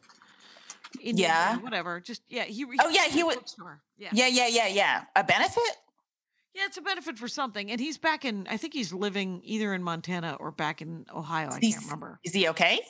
[1.00, 1.56] In- Yeah.
[1.58, 2.00] whatever.
[2.00, 2.44] Just yeah.
[2.44, 3.38] He, Oh, yeah, he would-
[3.98, 4.10] Yeah.
[4.12, 4.28] Yeah.
[4.28, 4.46] Yeah.
[4.48, 4.66] Yeah.
[4.68, 5.04] Yeah.
[5.16, 5.76] A benefit?
[6.54, 8.46] Yeah, it's a benefit for something, and he's back in.
[8.50, 11.48] I think he's living either in Montana or back in Ohio.
[11.50, 12.18] I He's- can't remember.
[12.24, 12.80] Is he okay?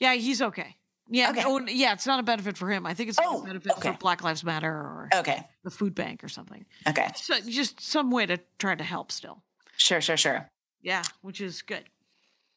[0.00, 0.76] Yeah, he's okay.
[1.08, 1.44] Yeah, Okay.
[1.46, 2.84] oh, yeah, it's not a benefit for him.
[2.84, 3.92] I think it's Oh, a benefit okay.
[3.92, 5.46] for Black Lives Matter or Okay.
[5.62, 6.66] the food bank or something.
[6.88, 7.08] Okay.
[7.14, 9.44] So just some way to try to help still.
[9.76, 10.00] Sure.
[10.00, 10.16] Sure.
[10.16, 10.50] Sure.
[10.82, 11.84] Yeah, which is good.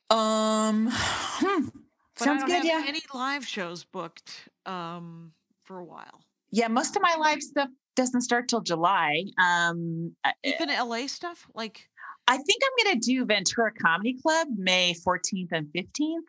[0.09, 0.89] Um.
[0.91, 1.67] Hmm.
[2.15, 2.63] Sounds good.
[2.65, 2.83] Yeah.
[2.87, 5.31] Any live shows booked um,
[5.63, 6.23] for a while?
[6.51, 9.23] Yeah, most of my live stuff doesn't start till July.
[9.41, 11.89] Um, Even LA stuff, like
[12.27, 16.25] I think I'm going to do Ventura Comedy Club May 14th and 15th.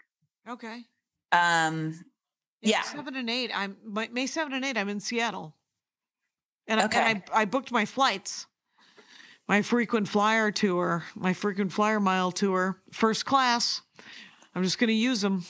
[0.49, 0.85] okay,
[1.33, 1.95] Um.
[2.63, 2.83] Yeah.
[2.83, 3.51] seven and eight.
[3.55, 4.77] I'm my, May seven and eight.
[4.77, 5.57] I'm in Seattle,
[6.67, 7.01] and, I, Okay.
[7.13, 8.47] and I I booked my flights,
[9.49, 13.81] my frequent flyer tour, my frequent flyer mile tour, first class.
[14.55, 15.45] I'm just going to use them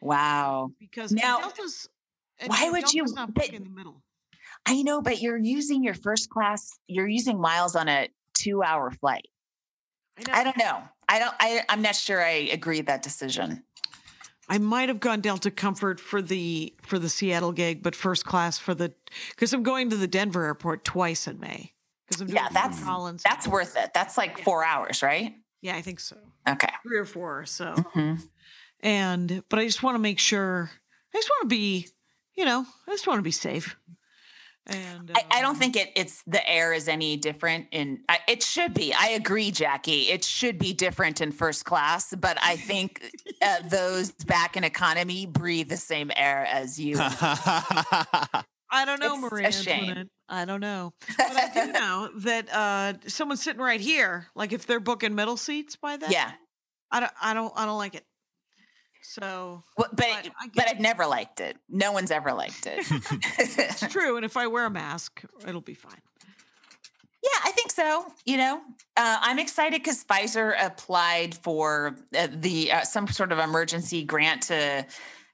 [0.00, 0.70] Wow.
[0.78, 1.88] because Now, Delta's.
[2.46, 4.02] why would you- Delta's not but- in the middle?
[4.70, 8.90] I know, but you're using your first class, you're using miles on a two hour
[8.90, 9.26] flight.
[10.26, 10.32] know.
[10.34, 10.82] I don't know.
[11.08, 11.34] I don't.
[11.40, 11.62] I.
[11.70, 12.22] I'm not sure.
[12.24, 13.62] I agree with that decision.
[14.50, 18.58] I might have gone Delta Comfort for the for the Seattle gig, but first class
[18.58, 18.92] for the
[19.30, 21.72] because I'm going to the Denver airport twice in May.
[22.06, 23.22] Because I'm doing Yeah, that's Collins.
[23.22, 23.92] that's worth it.
[23.94, 24.44] That's like Yeah.
[24.44, 25.34] four hours, right?
[25.62, 26.16] yeah, I think so.
[26.48, 26.68] Okay.
[26.82, 27.44] Three or four.
[27.46, 28.22] So Mhm.
[28.80, 30.70] and but I just want to make sure.
[31.14, 31.88] I just want to be,
[32.34, 33.76] you know, I just want to be safe.
[34.68, 35.90] And I, I don't um, think it.
[35.96, 38.00] It's the air is any different in.
[38.08, 38.92] I, it should be.
[38.92, 40.10] I agree, Jackie.
[40.10, 43.02] It should be different in first class, but I think
[43.40, 46.96] uh, those back in economy breathe the same air as you.
[48.70, 49.52] I don't know, It's a Maria.
[49.52, 49.84] shame.
[49.84, 50.06] Antoinette.
[50.28, 54.26] I don't know, but I do know that uh someone's sitting right here.
[54.34, 56.32] Like if they're booking middle seats by then, yeah.
[56.90, 58.04] I don't, I don't, I don't like it.
[59.02, 61.56] So Well, but but get I've never liked it.
[61.68, 62.84] No one's ever liked it.
[63.38, 64.16] it's true.
[64.16, 66.00] And if I wear a mask, it'll be fine.
[67.22, 68.06] Yeah, I think so.
[68.24, 68.60] You know,
[68.96, 74.42] uh, I'm excited because Pfizer applied for uh, the uh, some sort of emergency grant
[74.44, 74.86] to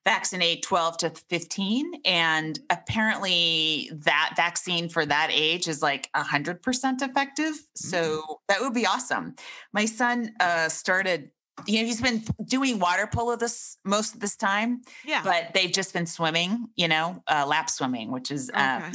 [0.04, 7.54] vaccinate 12 to 15, and apparently that vaccine for that age is like 100% effective.
[7.74, 9.34] So that would be awesome.
[9.72, 11.30] My son uh, started.
[11.66, 15.22] You know, he's been doing water polo this most of this time, Yeah.
[15.22, 16.68] but they've just been swimming.
[16.76, 18.92] You know, uh, lap swimming, which is um,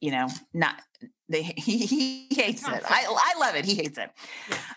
[0.00, 0.76] you know, not
[1.28, 2.82] they he, he hates it.
[2.88, 3.64] I I love it.
[3.64, 4.10] He hates it.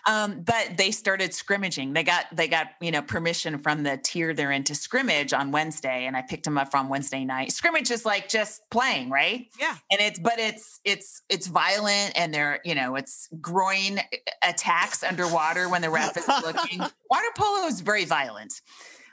[0.06, 1.92] Um, but they started scrimmaging.
[1.92, 5.50] They got they got you know permission from the tier they're in to scrimmage on
[5.50, 7.52] Wednesday, and I picked them up from Wednesday night.
[7.52, 9.46] Scrimmage is like just playing, right?
[9.60, 9.76] Yeah.
[9.90, 14.00] And it's but it's it's it's violent, and they're you know it's groin
[14.42, 16.80] attacks underwater when the ref is looking.
[17.10, 18.60] Water polo is very violent,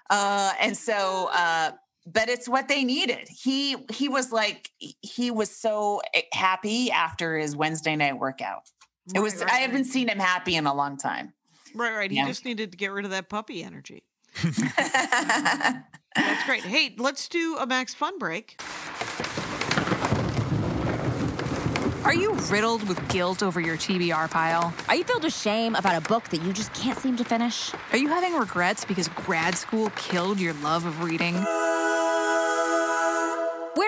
[0.10, 1.30] uh, and so.
[1.34, 1.72] Uh,
[2.06, 3.28] but it's what they needed.
[3.30, 4.70] He he was like
[5.02, 8.64] he was so eh, happy after his Wednesday night workout.
[9.14, 9.86] It was Right, right, I haven't right.
[9.86, 11.34] seen him happy in a long time.
[11.76, 12.10] Right, right.
[12.12, 12.28] He Yeah.
[12.28, 14.04] just needed to get rid of that puppy energy.
[14.44, 14.60] That's
[16.46, 16.64] great.
[16.64, 18.60] Hey, let's do a Max Fun break.
[22.06, 24.72] Are you riddled with guilt over your TBR pile?
[24.88, 27.72] Are you filled with shame about a book that you just can't seem to finish?
[27.92, 31.34] Are you having regrets because grad school killed your love of reading?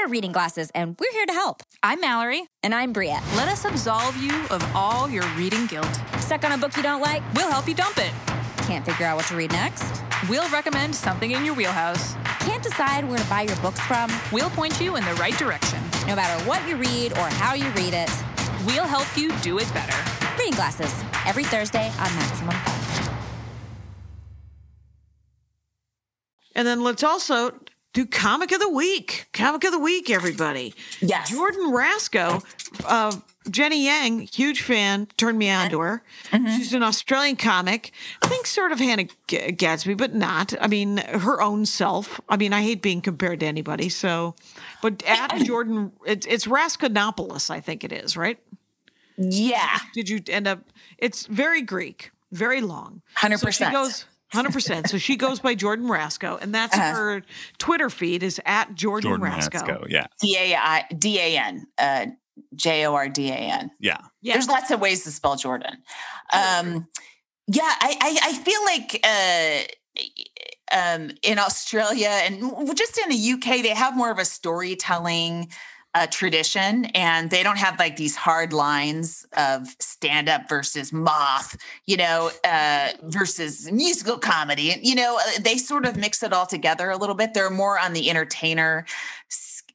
[0.07, 1.63] We're Reading Glasses, and we're here to help.
[1.83, 2.47] I'm Mallory.
[2.63, 3.19] And I'm Bria.
[3.35, 5.99] Let us absolve you of all your reading guilt.
[6.19, 7.21] Stuck on a book you don't like?
[7.33, 8.13] We'll help you dump it.
[8.67, 10.01] Can't figure out what to read next?
[10.29, 12.13] We'll recommend something in your wheelhouse.
[12.39, 14.09] Can't decide where to buy your books from?
[14.31, 15.79] We'll point you in the right direction.
[16.07, 18.09] No matter what you read or how you read it,
[18.65, 19.95] We'll help you do it better.
[20.37, 20.93] Reading Glasses,
[21.25, 23.13] every Thursday on Maximum Fun.
[26.55, 27.51] And then let's also
[27.97, 29.27] do Comic of the Week.
[29.33, 30.75] Comic of the Week, everybody.
[31.01, 31.31] Yes.
[31.31, 32.43] Jordan Rasko,
[32.86, 33.17] uh,
[33.49, 36.03] Jenny Yang, huge fan, turned me on to her.
[36.31, 37.91] She's an Australian comic.
[38.21, 40.53] I think sort of Hannah G- Gadsby, but not.
[40.62, 42.21] I mean, her own self.
[42.29, 43.89] I mean, I hate being compared to anybody.
[43.89, 44.36] So,
[44.83, 48.38] but at Jordan, it's, it's Raskonopoulos, I think it is, right?
[49.17, 49.79] Yeah.
[49.95, 50.60] Did you end up?
[50.99, 53.01] It's very Greek, very long.
[53.17, 53.39] 100%.
[53.39, 54.05] So she goes.
[54.33, 54.89] Hundred percent.
[54.89, 56.93] So she goes by Jordan Rasko, and that's Uh-huh.
[56.93, 57.21] her
[57.59, 59.61] Twitter feed is at Jordan, Jordan Rasko.
[59.61, 59.85] Rasko.
[59.89, 60.07] Yeah.
[60.21, 61.67] D A I D A N.
[61.77, 62.05] Uh
[62.55, 63.71] J O R D A N.
[63.79, 63.97] Yeah.
[64.21, 64.33] Yeah.
[64.33, 65.77] There's lots of ways to spell Jordan.
[66.33, 66.87] Um,
[67.47, 68.99] yeah, I, I, I feel like
[70.71, 75.49] uh, um, in Australia and just in the UK, they have more of a storytelling
[75.97, 81.57] uh, tradition, and they don't have like these hard lines of stand up versus moth,
[81.88, 84.75] you know, uh, versus musical comedy.
[84.79, 87.33] You know, uh, they sort of mix it all together a little bit.
[87.33, 88.86] They're more on the entertainer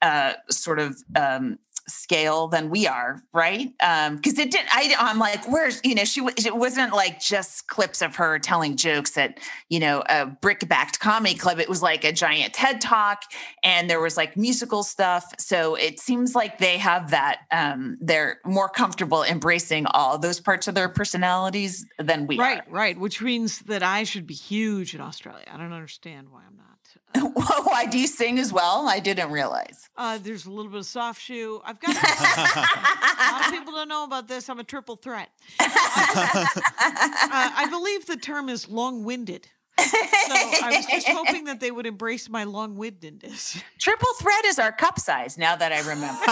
[0.01, 1.59] uh, sort of um,
[1.93, 3.73] scale than we are, right?
[3.83, 4.69] Um, because it didn't.
[4.73, 8.77] I, I'm like, where's you know, she it wasn't like just clips of her telling
[8.77, 11.59] jokes at you know a brick-backed comedy club.
[11.59, 13.23] It was like a giant TED talk,
[13.63, 15.33] and there was like musical stuff.
[15.39, 17.41] So it seems like they have that.
[17.51, 22.43] Um, they're more comfortable embracing all those parts of their personalities than we are.
[22.43, 22.99] Right, right.
[22.99, 25.45] Which means that I should be huge in Australia.
[25.53, 26.72] I don't understand why I'm not.
[27.35, 28.87] Why do you sing as well?
[28.89, 29.89] I didn't realize.
[29.97, 31.61] Uh, there's a little bit of soft shoe.
[31.65, 34.49] I've got a lot of people don't know about this.
[34.49, 35.29] I'm a triple threat.
[35.61, 39.49] uh, I believe the term is long-winded.
[39.79, 43.61] So I was just hoping that they would embrace my long-windedness.
[43.79, 45.37] Triple threat is our cup size.
[45.39, 46.23] Now that I remember,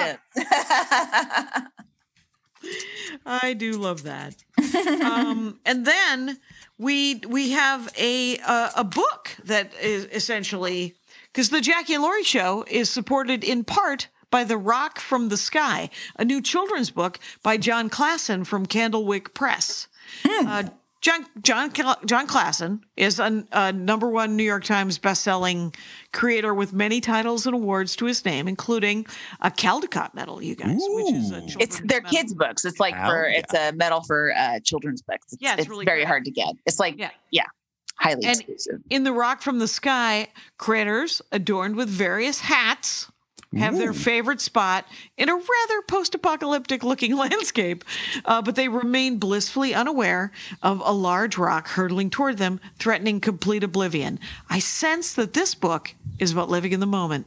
[0.00, 0.18] it
[2.66, 3.20] is.
[3.26, 4.36] I do love that.
[5.04, 6.38] um, and then
[6.78, 10.94] we we have a uh, a book that is essentially
[11.32, 15.36] because the Jackie and Laurie show is supported in part by The Rock from the
[15.36, 19.86] Sky, a new children's book by Jon Klassen from Candlewick Press.
[20.24, 20.64] Uh,
[21.04, 21.70] Jon Jon
[22.06, 25.74] Jon Klassen is a, a number one New York Times bestselling
[26.14, 29.04] creator with many titles and awards to his name, including
[29.42, 30.42] a Caldecott Medal.
[30.42, 32.10] You guys, which is a it's their medal.
[32.10, 32.64] kids' books.
[32.64, 33.38] It's like Hell for yeah.
[33.38, 35.26] it's a medal for uh, children's books.
[35.34, 36.08] It's, Yeah, it's it's, really very great.
[36.08, 36.54] hard to get.
[36.64, 37.10] It's like Yeah.
[37.30, 37.44] yeah,
[37.96, 38.80] highly And- exclusive.
[38.88, 43.10] In the rock from the sky, critters adorned with various hats
[43.56, 44.86] have their favorite spot
[45.16, 47.84] in a rather post apocalyptic looking landscape,
[48.24, 50.32] uh, but they remain blissfully unaware
[50.62, 54.18] of a large rock hurtling toward them, threatening complete oblivion.
[54.50, 57.26] I sense that this book is about living in the moment.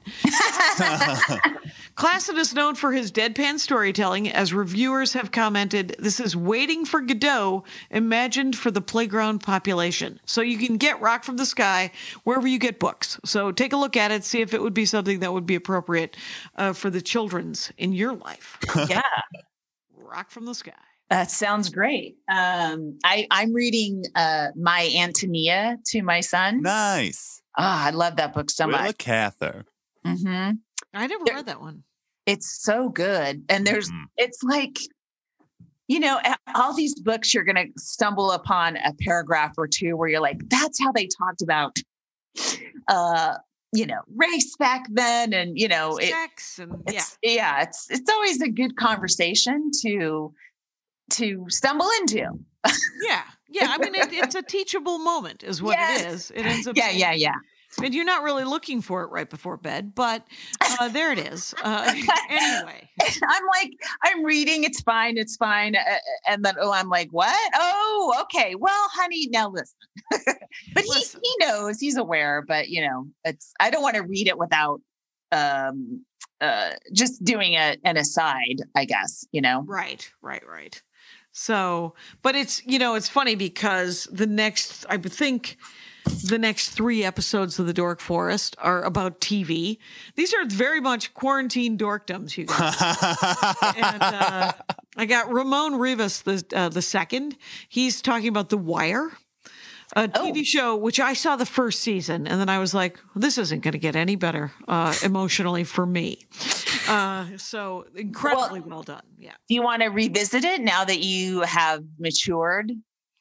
[1.98, 7.02] Klassen is known for his deadpan storytelling, as reviewers have commented, this is Waiting for
[7.02, 10.20] Godot, imagined for the playground population.
[10.26, 11.92] So you can get Rock from the Sky
[12.24, 13.20] wherever you get books.
[13.26, 15.56] So take a look at it, see if it would be something that would be
[15.56, 16.16] appropriate
[16.56, 18.58] uh, for the children's in your life.
[18.88, 19.02] Yeah.
[19.96, 20.72] Rock from the Sky.
[21.10, 22.18] That sounds great.
[22.30, 26.62] Um, I, I'm reading uh, My Antonia to my son.
[26.62, 27.42] Nice.
[27.58, 28.97] Ah, I love that book so Willa much.
[28.99, 29.66] Cather.
[30.05, 30.51] hmm
[30.93, 31.84] I never There- read that one.
[32.26, 33.43] It's so good.
[33.49, 34.05] And there's, Mhm.
[34.18, 34.78] it's like,
[35.88, 36.20] you know,
[36.55, 40.38] all these books, you're going to stumble upon a paragraph or two where you're like,
[40.49, 41.78] that's how they talked about,
[42.89, 43.36] uh,
[43.74, 45.34] you know, race back then.
[45.34, 46.93] And, you know, it, Sex and yeah.
[46.99, 50.34] it's, yeah, it's, it's always a good conversation to,
[51.12, 52.18] to stumble into.
[53.01, 53.24] Yeah.
[53.49, 53.68] Yeah.
[53.70, 56.01] I mean, it, it's a teachable moment, is what Yes.
[56.01, 56.32] it is.
[56.32, 57.36] It ends up Yeah, yeah, yeah.
[57.84, 60.26] And you're not really looking for it right before bed, but
[60.80, 61.53] uh, there it is.
[61.64, 61.93] Uh,
[62.30, 63.72] anyway, I'm like,
[64.03, 65.76] I'm reading, it's fine, it's fine.
[65.76, 65.97] Uh,
[66.28, 67.51] and then, oh, I'm like, what?
[67.55, 68.55] Oh, okay.
[68.55, 69.76] Well, honey, now listen.
[70.74, 71.22] but he, Listen.
[71.24, 74.82] he knows, he's aware, but you know, it's, I don't want to read it without
[75.34, 76.05] um
[76.39, 79.64] uh just doing a, an aside, I guess, you know?
[79.68, 80.82] right, right, right.
[81.38, 85.58] So, but it's, you know, it's funny because the next, I would think
[86.24, 89.78] the next three episodes of The Dork Forest are about TV.
[90.16, 92.76] These are very much quarantine dorkdoms, you guys.
[93.78, 94.54] and uh,
[94.98, 97.38] I got Ramon Rivas the uh, the second.
[97.70, 99.12] He's talking about The Wire,
[99.98, 100.43] a TV Oh.
[100.43, 103.74] show which I saw the first season, and then I was like, this isn't going
[103.74, 106.28] to get any better uh, emotionally for me.
[106.88, 109.02] Uh, so incredibly well, done.
[109.18, 109.32] Yeah.
[109.50, 112.72] Do you want to revisit it now that you have matured?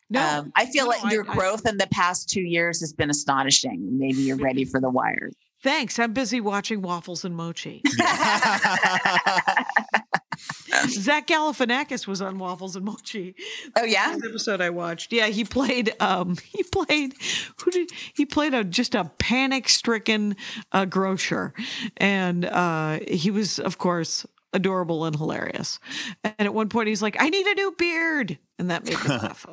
[0.08, 2.92] No, Um, I feel no, like your I- growth in the past two years has
[2.92, 3.98] been astonishing.
[3.98, 5.30] Maybe you're ready for the wire.
[5.62, 5.98] Thanks.
[5.98, 7.82] I'm busy watching Waffles and Mochi.
[10.88, 13.34] Zach Galifianakis was on Waffles and Mochi.
[13.76, 15.12] Oh yeah, This episode I watched.
[15.12, 15.94] Yeah, he played.
[16.00, 17.14] Um, he played.
[17.64, 18.54] Who did he played?
[18.54, 20.36] A just a panic-stricken
[20.72, 21.52] uh, grocer,
[21.96, 25.78] and uh, he was, of course, adorable and hilarious.
[26.24, 29.08] And at one point, he's like, "I need a new beard," and that made me
[29.16, 29.46] laugh.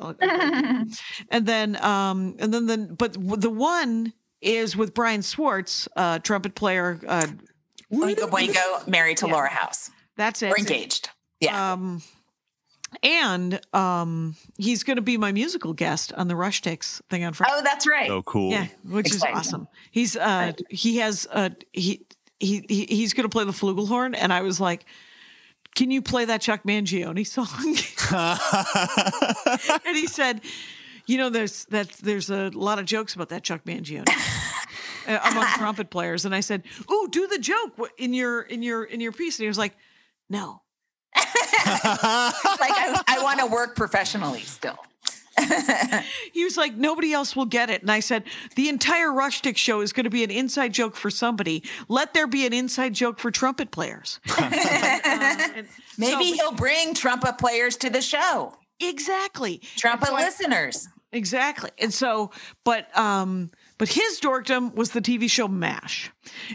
[1.30, 6.54] and then, um, and then the but the one is with Brian Swartz, uh, trumpet
[6.54, 7.00] player.
[7.06, 7.26] Uh,
[7.92, 9.32] Oingo Boingo, married to Yeah.
[9.34, 10.52] Laura House that's it.
[10.52, 11.10] or engaged.
[11.40, 11.72] Yeah.
[11.72, 12.02] Um,
[13.02, 17.52] and um, he's going to be my musical guest on the RushTix thing on Friday.
[17.56, 18.06] Oh, that's right.
[18.06, 18.52] so cool.
[18.52, 19.36] yeah, which Exciting.
[19.36, 19.68] is awesome.
[19.90, 22.06] He's uh, he has uh, he
[22.38, 24.84] he he- he's going to play the flugelhorn, and I was like.
[25.76, 27.48] Can you play that Chuck Mangione song?
[29.84, 30.40] and he said,
[31.06, 34.08] "You know, there's that there's a lot of jokes about that Chuck Mangione
[35.08, 38.84] uh, among trumpet players." And I said, "Ooh, do the joke in your in your
[38.84, 39.74] in your piece." And he was like,
[40.30, 40.62] "No,
[41.16, 41.24] like
[41.96, 44.76] I, I want to work professionally still.
[46.32, 47.80] He was like, nobody else will get it.
[47.82, 48.24] And I said,
[48.56, 51.62] the entire RushTix show is going to be an inside joke for somebody.
[51.88, 54.18] Let there be an inside joke for trumpet players.
[54.36, 54.50] Uh,
[55.04, 55.66] and
[55.96, 58.54] Maybe so- he'll bring trumpet players to the show.
[58.80, 60.88] exactly, Trumpet So I- listeners.
[61.12, 61.70] exactly.
[61.78, 62.30] And so,
[62.64, 66.10] but um, but his dorkdom was the TV show Mash,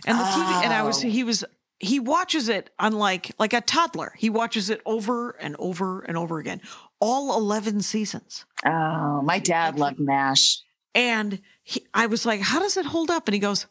[0.05, 1.07] and the TV, and I was Oh.
[1.07, 1.43] he was.
[1.79, 4.13] He watches it unlike like a toddler.
[4.17, 6.61] He watches it over and over and over again,
[6.99, 8.45] all eleven seasons.
[8.65, 10.61] Oh, my dad loved MASH.
[10.93, 13.27] And he, I was like, how does it hold up?
[13.27, 13.67] And he goes,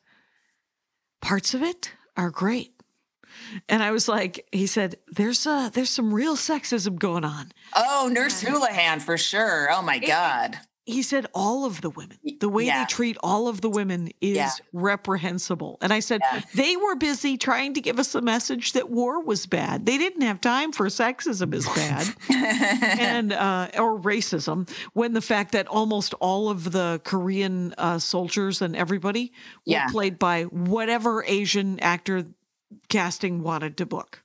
[1.21, 2.73] parts of it are great.
[3.69, 7.53] And I was like, he said, there's uh there's some real sexism going on.
[7.77, 9.69] Oh, Nurse Houlihan for sure.
[9.71, 10.59] Oh my God.
[10.89, 12.81] He said all of the women, the way yeah.
[12.81, 14.51] they treat all of the women is Yeah.
[14.73, 15.77] reprehensible.
[15.83, 16.41] And I said, Yeah.
[16.55, 19.85] they were busy trying to give us a message that war was bad.
[19.85, 22.09] They didn't have time for sexism is bad.
[22.99, 28.63] and uh, or racism when the fact that almost all of the Korean uh, soldiers
[28.63, 29.31] and everybody
[29.67, 32.25] were played by whatever Asian actor
[32.89, 34.23] casting wanted to book,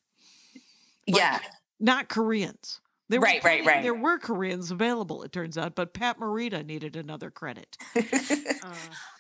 [1.06, 1.40] yeah.
[1.80, 2.80] not Koreans.
[3.14, 3.84] There were Right, right, plenty- right.
[3.84, 7.78] There were Koreans available, it turns out, but Pat Morita needed another credit.
[8.66, 8.74] Uh,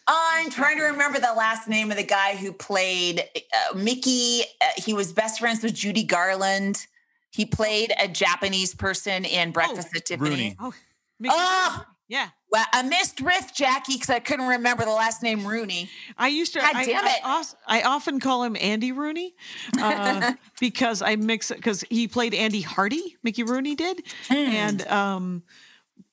[0.08, 3.24] I'm trying to remember the last name of the guy who played
[3.72, 4.41] uh, Mickey.
[4.62, 6.88] Uh, he was best friends with Judy Garland.
[7.32, 10.30] He played a Japanese person in Breakfast at Tiffany.
[10.30, 10.56] Rooney.
[10.60, 10.74] oh,
[11.22, 11.72] Mickey Oh!
[11.78, 11.86] Rooney.
[12.10, 15.89] yeah, Well, I missed Riff Jackie because I couldn't remember the last name Rooney.
[16.20, 16.60] I used to.
[16.60, 17.20] God I, damn it.
[17.26, 19.34] os- I, often call him Andy Rooney
[19.82, 23.18] uh, because I mix it because he played Andy Hardy.
[23.24, 24.34] Mickey Rooney did, Hmm.
[24.36, 25.43] and um,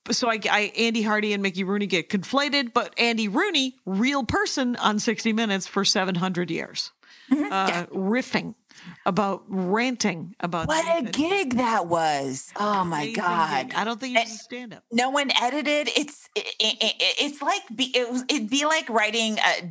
[0.09, 2.73] so I, I Andy Hardy and Mickey Rooney get conflated.
[2.73, 6.91] But Andy Rooney, real person on 60 Minutes for 700 years,
[7.31, 7.47] Mm-hmm.
[7.51, 8.55] uh, riffing
[9.05, 12.51] about ranting about What a gig that was!
[12.55, 13.67] Oh my Amazing god!
[13.69, 13.75] gig.
[13.77, 14.83] I don't think you was stand up.
[14.91, 15.89] no one edited.
[15.95, 19.69] It's it, it, it- it's like be, it was, it'd be like writing a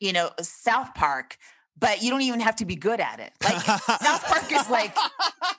[0.00, 1.36] you know South Park,
[1.78, 3.32] but you don't even have to be good at it.
[3.42, 4.94] Like South Park is like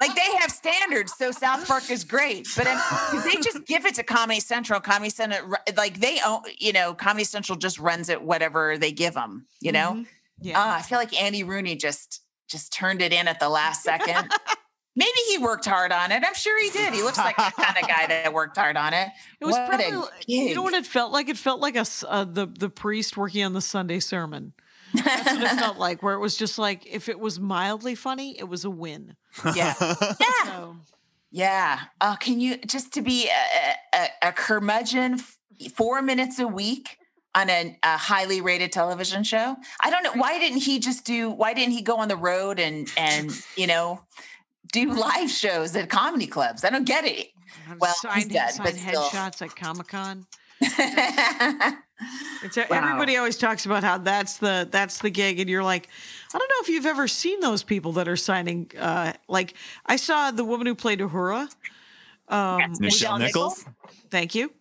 [0.01, 2.47] like they have standards, so South Park is great.
[2.55, 4.79] But 'cause they just give it to Comedy Central.
[4.79, 9.13] Comedy Central, like they own, you know, Comedy Central just runs it whatever they give
[9.13, 9.45] them.
[9.61, 10.07] You know, Mhm.
[10.41, 10.53] Yeah.
[10.57, 14.31] Ah, I feel like Andy Rooney just just turned it in at the last second.
[14.95, 16.23] Maybe he worked hard on it.
[16.25, 16.93] I'm sure he did.
[16.93, 19.07] He looks like the kind of guy that worked hard on it.
[19.39, 21.29] It was What probably you know what it felt like.
[21.29, 24.53] It felt like a s- uh, the the priest working on the Sunday sermon.
[24.93, 26.03] That's what it felt like.
[26.03, 29.15] Where it was just like if it was mildly funny, it was a win.
[29.55, 29.73] Yeah.
[30.19, 30.43] Yeah.
[30.45, 30.75] So
[31.31, 31.79] Yeah.
[32.01, 35.37] Uh, can you just to be a, a, a curmudgeon f-
[35.75, 36.97] four minutes a week
[37.35, 39.55] on a, a highly rated television show?
[39.81, 40.13] I don't know.
[40.13, 43.67] Why didn't he just do, why didn't he go on the road and, and, you
[43.67, 44.01] know,
[44.71, 46.63] do live shows at comedy clubs?
[46.63, 47.27] I don't get it.
[47.79, 49.03] Well, he's signed, dead, signed but still.
[49.03, 50.25] headshots at Comic Con.
[52.43, 55.89] It's everybody always talks about how that's the that's the gig, and you're like,
[56.33, 58.71] I don't know if you've ever seen those people that are signing.
[58.77, 59.55] Uh, like
[59.85, 61.53] I saw the woman who played Uhura.
[62.29, 63.65] Um, Nichelle Nichelle Nichols.
[64.09, 64.51] Thank you.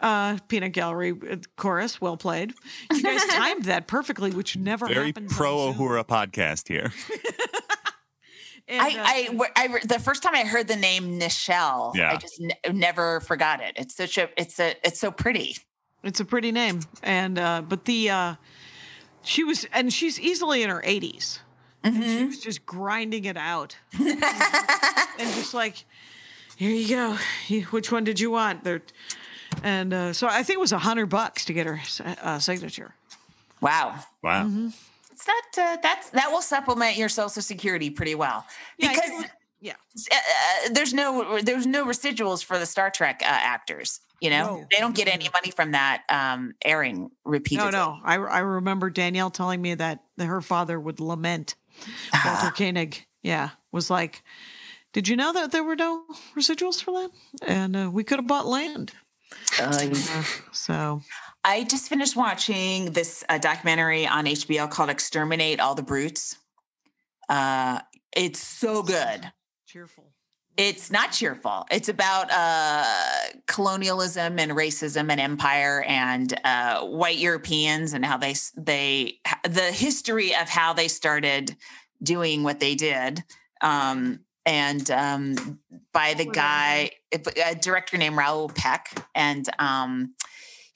[0.00, 2.54] Uh, Peanut Gallery uh, chorus, well played.
[2.92, 5.32] You guys timed that perfectly, which never Very happens.
[5.32, 5.74] on pro Zoom.
[5.88, 6.92] Uhura podcast here.
[8.66, 11.94] And, uh, I, I, w- I re- the first time I heard the name Nichelle,
[11.94, 12.10] Yeah.
[12.10, 13.74] I just n- never forgot it.
[13.76, 15.58] It's such a, it's a, it's so pretty.
[16.02, 18.34] it's a pretty name, and uh, but the uh,
[19.22, 21.40] she was, and she's easily in her 80s,
[21.84, 22.00] Mm-hmm.
[22.02, 24.18] she was just grinding it out, and
[25.18, 25.84] just like,
[26.56, 27.18] here you go.
[27.70, 28.64] Which one did you want?
[28.64, 28.80] There,
[29.64, 31.80] and uh, so I think it was a hundred bucks to get her
[32.22, 32.94] uh, signature.
[33.60, 33.98] Wow.
[34.22, 34.44] Wow.
[34.44, 34.68] Mm-hmm.
[35.12, 38.44] It's not, uh, that's, that will supplement your social security pretty well
[38.78, 39.72] because think it was- yeah.
[40.12, 44.00] uh, uh, there's no there's no residuals for the Star Trek uh, actors.
[44.20, 44.66] You know, No.
[44.70, 47.70] they don't get any money from that um, airing repeatedly.
[47.72, 47.98] No, no.
[48.04, 51.54] I, I remember Danielle telling me that, that her father would lament
[52.24, 53.06] Walter Koenig.
[53.22, 54.22] Yeah, was like,
[54.92, 56.04] did you know that there were no
[56.36, 57.10] residuals for that?
[57.46, 58.92] And uh, we could have bought land.
[60.52, 61.02] So
[61.44, 66.38] I just finished watching this uh, documentary on HBO called "Exterminate All the Brutes."
[67.28, 67.80] Uh,
[68.16, 69.32] it's so good.
[69.66, 70.04] cheerful.
[70.56, 71.66] It's not cheerful.
[71.68, 72.84] It's about uh,
[73.46, 80.34] colonialism and racism and empire and uh, white Europeans and how they they the history
[80.34, 81.56] of how they started
[82.02, 83.24] doing what they did.
[83.62, 85.58] Um, and um,
[85.92, 90.14] by the guy, a director named Raoul Peck, and um,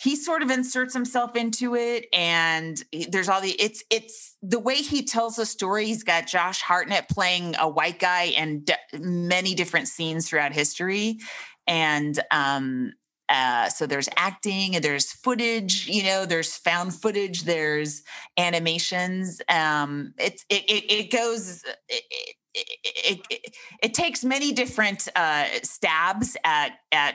[0.01, 4.77] he sort of inserts himself into it and there's all the it's it's the way
[4.77, 9.55] he tells the story he's got josh hartnett playing a white guy in d- many
[9.55, 11.19] different scenes throughout history
[11.67, 12.93] and um
[13.31, 18.03] uh, so there's acting and there's footage you know there's found footage there's
[18.39, 22.35] animations um it it, it goes it,
[22.85, 27.15] it, it, it, takes many different uh stabs at at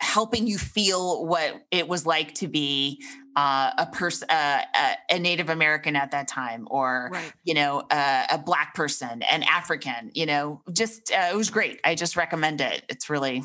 [0.00, 3.00] helping you feel what it was like to be
[3.36, 7.32] uh, a person, uh, uh, a Native American at that time, or Right.
[7.44, 10.10] you know, uh, a black person, an African.
[10.12, 11.80] You know, just uh, it was great.
[11.84, 12.84] I just recommend it.
[12.88, 13.44] It's really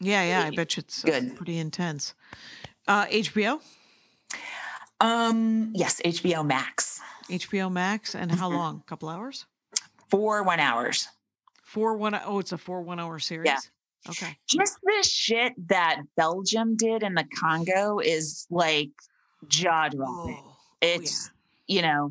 [0.00, 0.44] Yeah, yeah.
[0.44, 1.36] I bet you it's uh, Good.
[1.36, 2.14] pretty intense.
[2.86, 3.60] Uh, HBO,
[5.00, 8.40] um yes, HBO Max HBO Max, and Mm-hmm.
[8.40, 8.82] how long?
[8.86, 9.46] A couple hours?
[10.10, 11.08] For one hours.
[11.62, 12.20] Four one oh.
[12.24, 13.46] Oh, it's a four one hour series.
[13.46, 13.58] Yeah.
[14.08, 14.36] Okay.
[14.48, 18.90] Just the shit that Belgium did in the Congo is like
[19.48, 20.36] jaw dropping.
[20.38, 21.30] Oh, oh, it's
[21.66, 22.10] you know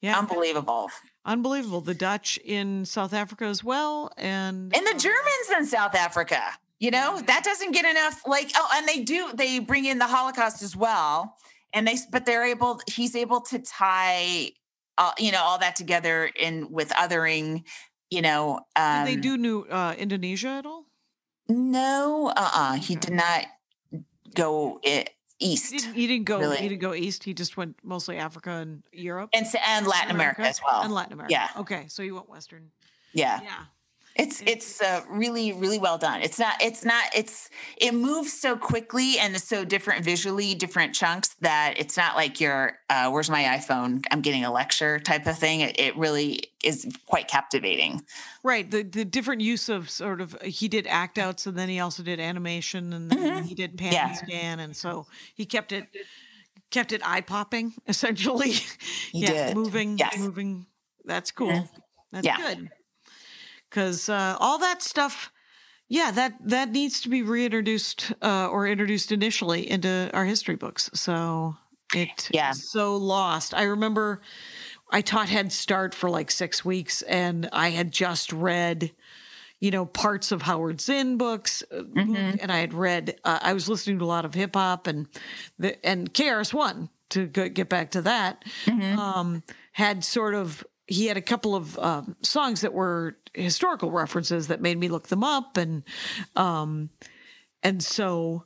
[0.00, 0.18] yeah.
[0.18, 0.90] unbelievable.
[1.24, 1.80] Unbelievable.
[1.80, 6.40] The Dutch in South Africa as well, and and the uh, Germans in South Africa.
[6.78, 8.22] You know that doesn't get enough.
[8.26, 9.30] Like oh, and they do.
[9.34, 11.36] They bring in the Holocaust as well,
[11.72, 12.80] and they but they're able.
[12.86, 14.52] He's able to tie,
[14.98, 17.64] uh, you know, all that together in with othering.
[18.10, 20.84] You know, um, Did they do New uh, Indonesia at all?
[21.48, 23.46] No, uh, uh he did not
[24.34, 25.06] go i-
[25.38, 26.38] He east didn't, he didn't go.
[26.40, 26.56] Really?
[26.58, 27.24] He didn't go east.
[27.24, 30.82] He just went mostly Africa and Europe and and Latin America, as well.
[30.82, 31.32] and Latin America.
[31.32, 31.48] Yeah.
[31.62, 32.70] Okay, so you went western.
[33.12, 33.64] Yeah, Yeah.
[34.18, 36.22] It's it's uh, really really well done.
[36.22, 40.92] It's not it's not it's it moves so quickly and is so different visually, different
[40.92, 44.04] chunks that it's not like you're uh, where's my iPhone?
[44.10, 45.60] I'm getting a lecture type of thing.
[45.60, 48.02] It, it really is quite captivating.
[48.42, 48.68] Right.
[48.68, 52.02] The the different use of sort of he did act outs and then he also
[52.02, 53.94] did animation and then he did pan Mm-hmm.
[53.94, 54.08] Yeah.
[54.08, 55.06] and scan and so
[55.36, 55.86] he kept it
[56.72, 58.50] kept it eye popping essentially.
[58.50, 59.56] He yeah, did.
[59.56, 60.14] moving Yes.
[60.14, 60.24] Mm-hmm.
[60.24, 60.66] moving.
[61.04, 61.68] That's cool.
[62.10, 62.36] That's Yeah.
[62.36, 62.68] good.
[63.78, 65.30] Cuz uh, all that stuff
[65.88, 70.90] yeah, that that needs to be reintroduced uh, or introduced initially into our history books.
[70.92, 71.56] So
[71.94, 72.52] it Yeah.
[72.52, 73.54] so lost.
[73.54, 74.20] I remember
[74.90, 78.92] I taught Head Start for like six weeks, and I had just read,
[79.60, 81.84] you know, parts of Howard Zinn books, uh,
[82.40, 83.18] and I had read.
[83.24, 85.08] Uh, I was listening to a lot of hip hop and
[85.58, 88.44] the and KRS One to get back to that.
[88.98, 94.48] Um, had sort of he had a couple of um, songs that were historical references
[94.48, 95.84] that made me look them up, and
[96.34, 96.90] um,
[97.62, 98.44] and so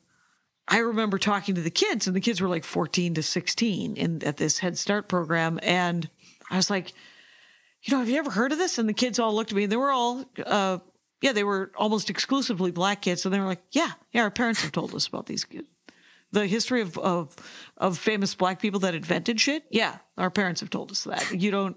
[0.68, 4.24] I remember talking to the kids, and the kids were like 14 to 16 in
[4.24, 5.58] at this Head Start program.
[5.62, 6.08] And
[6.50, 6.92] I was like,
[7.82, 8.78] you know, have you ever heard of this?
[8.78, 10.78] And the kids all looked at me, and they were all, uh,
[11.20, 13.24] yeah, they were almost exclusively black kids.
[13.24, 15.68] And they were like, yeah, yeah, our parents have told us about these kids.
[16.32, 17.36] The history of, of
[17.76, 19.64] of famous black people that invented shit.
[19.70, 21.30] Yeah, our parents have told us that.
[21.32, 21.76] You don't.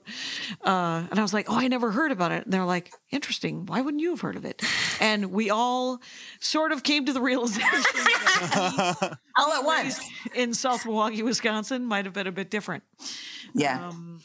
[0.64, 2.46] Uh, and I was like, oh, I never heard about it.
[2.46, 3.66] And they're like, interesting.
[3.66, 4.62] Why wouldn't you have heard of it?
[5.02, 6.00] And we all
[6.40, 10.00] sort of came to the realization that All at once.
[10.34, 12.84] in South Milwaukee, Wisconsin, might have been a bit different.
[13.54, 13.90] Yeah.
[13.90, 14.22] Um,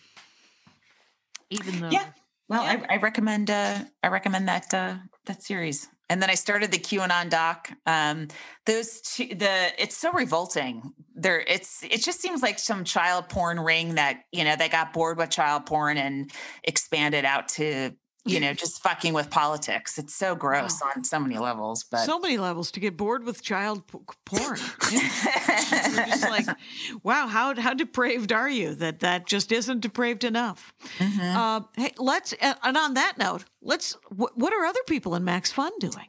[1.50, 2.06] even though, yeah.
[2.48, 4.94] Well, I, I recommend uh, I recommend that uh,
[5.26, 5.88] that series.
[6.10, 7.70] And then I started the QAnon doc.
[7.86, 8.26] Um,
[8.66, 10.92] those two, the it's so revolting.
[11.14, 14.92] There, it's it just seems like some child porn ring that you know they got
[14.92, 16.32] bored with child porn and
[16.64, 17.92] expanded out to
[18.24, 19.98] you know just fucking with politics.
[19.98, 21.84] It's so gross on so many levels.
[21.84, 24.58] But so many levels to get bored with child p- porn.
[24.90, 25.00] You're
[26.06, 26.46] just like,
[27.02, 30.72] wow, how how depraved are you that that just isn't depraved enough?
[31.00, 33.96] Uh, hey, let's and on that note, let's.
[34.08, 36.08] Wh- what are other people in Max Fun doing?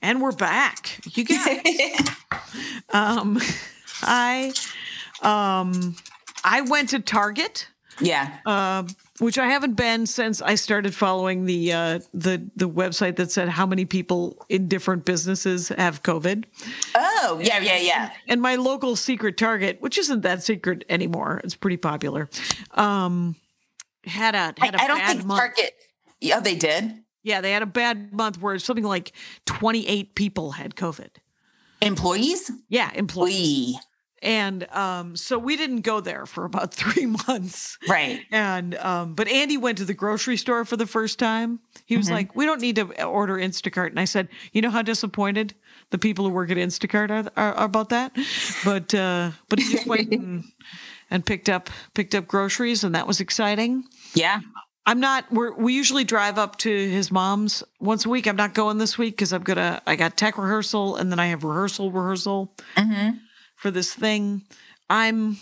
[0.00, 1.00] And we're back.
[1.16, 1.60] You guys.
[2.92, 3.40] um,
[4.02, 4.52] I
[5.22, 5.96] um,
[6.44, 7.66] I went to Target.
[8.00, 8.84] yeah, uh,
[9.18, 13.48] which I haven't been since I started following the uh, the the website that said
[13.48, 16.44] how many people in different businesses have COVID.
[16.94, 18.10] oh yeah, yeah, yeah.
[18.28, 22.28] And my local secret Target, which isn't that secret anymore, it's pretty popular.
[22.74, 23.34] Um,
[24.04, 25.40] had a I, had a I don't bad think month.
[25.40, 25.72] Target.
[26.20, 27.02] Yeah, they did.
[27.22, 29.12] Yeah, they had a bad month where something like
[29.44, 31.10] twenty eight people had COVID.
[31.80, 32.50] Employees.
[32.68, 33.74] Yeah, employees.
[33.74, 33.78] We
[34.20, 37.78] And um, so we didn't go there for about three months.
[37.88, 38.20] right.
[38.32, 41.60] And um, but Andy went to the grocery store for the first time.
[41.86, 44.82] He was like, "We don't need to order Instacart." And I said, "You know how
[44.82, 45.54] disappointed
[45.90, 48.12] the people who work at Instacart are, are, are about that."
[48.64, 50.44] But uh, but he just went and,
[51.10, 53.84] and picked up picked up groceries, and that was exciting.
[54.14, 54.40] Yeah.
[54.88, 55.30] I'm not.
[55.30, 58.26] We're, we usually drive up to his mom's once a week.
[58.26, 59.82] I'm not going this week because I'm gonna.
[59.86, 63.18] I got tech rehearsal, and then I have rehearsal rehearsal mm-hmm.
[63.54, 64.44] for this thing.
[64.88, 65.36] I'm.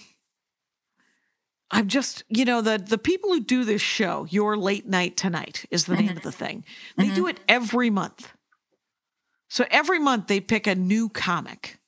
[1.71, 5.65] I'm just, you know, the the people who do this show, Your Late Night Tonight
[5.71, 6.25] is the name of mm-hmm.
[6.25, 6.65] the thing.
[6.97, 7.29] They do mm-hmm.
[7.29, 8.33] it every month.
[9.49, 11.79] So every month they pick a new comic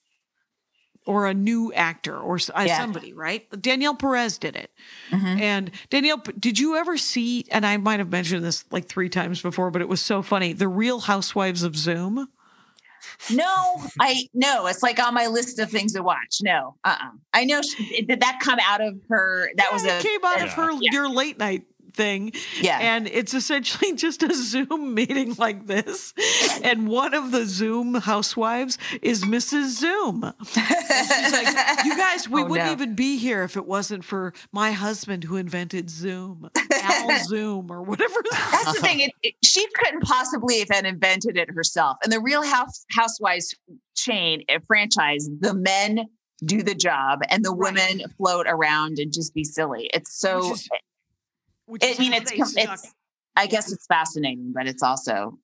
[1.08, 2.76] or a new actor or uh, Yeah.
[2.76, 3.48] somebody, right?
[3.62, 4.70] Danielle Perez did it.
[5.10, 9.40] And Danielle, did you ever see, and I might have mentioned this like three times
[9.40, 12.28] before, but it was so funny, The Real Housewives of Zoom?
[13.30, 14.66] No, I no.
[14.66, 16.38] It's like on my list of things to watch.
[16.42, 17.62] No, uh, uh I know.
[17.62, 19.50] She, did that come out of her?
[19.56, 20.90] That was a it came out of her Yeah.
[20.92, 21.64] your late night
[21.94, 22.32] thing.
[22.60, 22.78] Yeah.
[22.80, 26.14] And it's essentially just a Zoom meeting like this.
[26.62, 29.78] And one of the Zoom housewives is Mrs.
[29.78, 30.24] Zoom.
[30.24, 32.72] And she's like, you guys, we Oh, wouldn't no.
[32.72, 37.82] even be here if it wasn't for my husband who invented Zoom, Al Zoom, or
[37.82, 38.20] whatever.
[38.30, 39.00] That's the thing.
[39.00, 41.96] It, it- she couldn't possibly have invented it herself.
[42.02, 43.54] And the Real House Housewives
[43.96, 46.06] chain uh, franchise, the men
[46.44, 49.90] do the job and the women float around and just be silly.
[49.92, 50.52] It's so.
[50.52, 50.68] Is-
[51.68, 52.94] which I mean, how it's they it's.
[53.36, 55.38] I guess it's fascinating, but it's also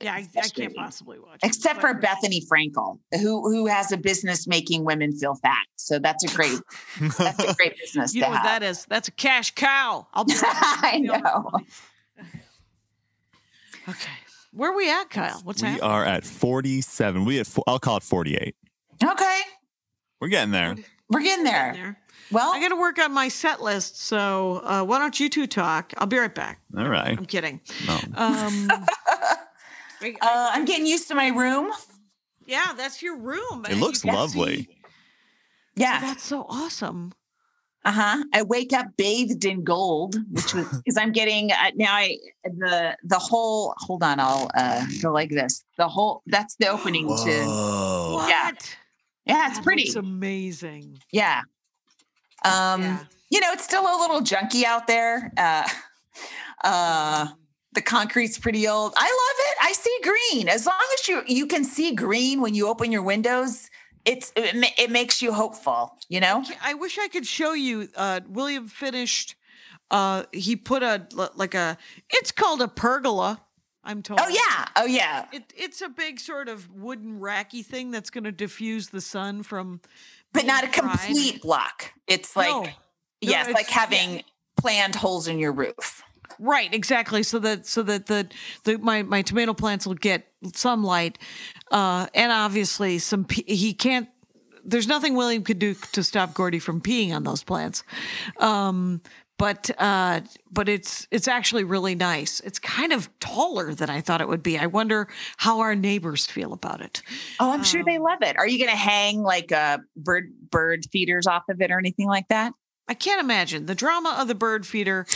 [0.00, 1.40] Yeah, I, I can't possibly watch.
[1.42, 5.66] it, except for Bethenny Frankel, who who has a business making women feel fat.
[5.76, 6.58] So that's a great
[7.18, 8.60] that's a great business You to know what have.
[8.60, 8.86] that is?
[8.86, 10.06] That's a cash cow.
[10.14, 11.50] I'll be I know.
[13.88, 14.10] Okay.
[14.52, 15.40] Where are we at, Kyle?
[15.44, 15.80] What's happening?
[15.82, 16.06] we happening?
[16.08, 17.24] are at 47.
[17.24, 18.54] We at fo- I'll call it 48.
[19.02, 19.40] Okay,
[20.20, 20.76] We're getting there.
[21.10, 21.98] we're getting there.
[22.30, 22.36] There.
[22.38, 25.46] Well, I got to work on my set list, so uh, why don't you two
[25.46, 25.92] talk?
[25.98, 26.60] I'll be right back.
[26.76, 27.16] All right.
[27.18, 27.60] I'm kidding.
[27.86, 27.94] No.
[28.14, 28.86] Um, I-
[30.02, 31.72] Uh, I'm getting used to my room.
[32.44, 33.64] yeah, that's your room.
[33.70, 34.56] It looks lovely.
[34.64, 34.78] see-
[35.76, 35.98] Yeah.
[36.00, 37.14] That's so awesome.
[37.86, 38.24] Uh huh.
[38.34, 41.94] I wake up bathed in gold, which was because I'm getting uh, now.
[41.94, 43.72] I the the whole.
[43.78, 45.64] Hold on, I'll uh, go like this.
[45.78, 46.22] The whole.
[46.26, 47.44] That's the opening to.
[47.46, 48.28] What?
[48.28, 48.50] Yeah.
[49.26, 49.84] Yeah, it's That pretty.
[49.84, 50.98] It's amazing.
[51.12, 51.42] Yeah.
[52.44, 53.04] Um, Yeah.
[53.30, 55.32] you know, it's still a little junky out there.
[55.36, 55.68] Uh,
[56.64, 57.26] uh,
[57.72, 58.92] the concrete's pretty old.
[58.96, 59.56] I love it.
[59.62, 60.48] I see green.
[60.48, 63.68] As long as you you can see green when you open your windows,
[64.04, 65.96] it's it, it makes you hopeful.
[66.08, 66.44] You know.
[66.62, 67.88] I wish I could show you.
[67.96, 69.34] Uh, William finished.
[69.90, 71.76] Uh, he put a like a.
[72.10, 73.40] It's called a pergola.
[73.82, 74.20] I'm told.
[74.22, 74.66] Oh yeah.
[74.76, 75.26] Oh yeah.
[75.32, 79.42] It, it's a big sort of wooden racky thing that's going to diffuse the sun
[79.42, 79.80] from.
[80.34, 81.92] But not a complete block.
[82.06, 82.66] It's like No.
[83.22, 84.22] yes, it's- like having
[84.58, 86.02] planned holes in your roof.
[86.38, 87.22] Right, exactly.
[87.22, 88.28] So that so that the
[88.64, 91.18] the my my tomato plants will get some light,
[91.70, 93.26] uh, and obviously some.
[93.30, 94.08] He can't.
[94.64, 97.84] There's nothing William could do to stop Gordy from peeing on those plants,
[98.38, 99.00] um,
[99.38, 100.20] but uh,
[100.50, 102.40] but it's it's actually really nice.
[102.40, 104.58] It's kind of taller than I thought it would be.
[104.58, 105.08] I wonder
[105.38, 107.02] how our neighbors feel about it.
[107.40, 108.36] Oh, I'm sure they Um, love it.
[108.38, 112.06] Are you going to hang like uh, bird bird feeders off of it or anything
[112.06, 112.52] like that?
[112.86, 115.06] I can't imagine the drama of the bird feeder.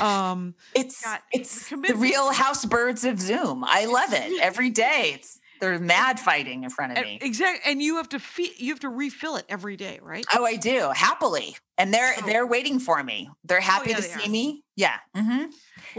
[0.00, 3.64] Um, It's Got it's the real house birds of Zoom.
[3.66, 5.12] I love it every day.
[5.14, 7.18] It's they're mad fighting in front of me.
[7.20, 8.52] exactly, and you have to feed.
[8.58, 10.24] You have to refill it every day, right?
[10.34, 12.26] Oh, I do happily, and they're Oh.
[12.26, 13.30] they're waiting for me.
[13.44, 14.30] They're happy yeah, to they see are.
[14.30, 14.64] me.
[14.76, 14.96] Yeah.
[15.14, 15.44] hmm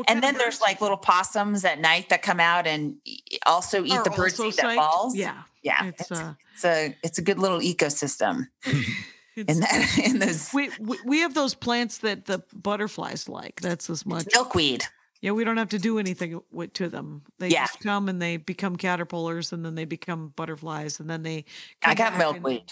[0.07, 2.97] And then there's like little possums at night that come out and
[3.45, 5.15] also eat the bird also seed that falls.
[5.15, 5.85] Yeah, yeah.
[5.85, 8.47] it's It's, uh, it's a it's a good little ecosystem
[9.35, 13.61] in that in those we, we we have those plants that the butterflies like.
[13.61, 14.27] That's as much.
[14.33, 14.83] milkweed.
[15.21, 17.23] Yeah, we don't have to do anything with, to them.
[17.39, 17.65] They Yeah.
[17.65, 21.43] just come and they become caterpillars, and then they become butterflies, and then they.
[21.83, 22.71] I got milkweed.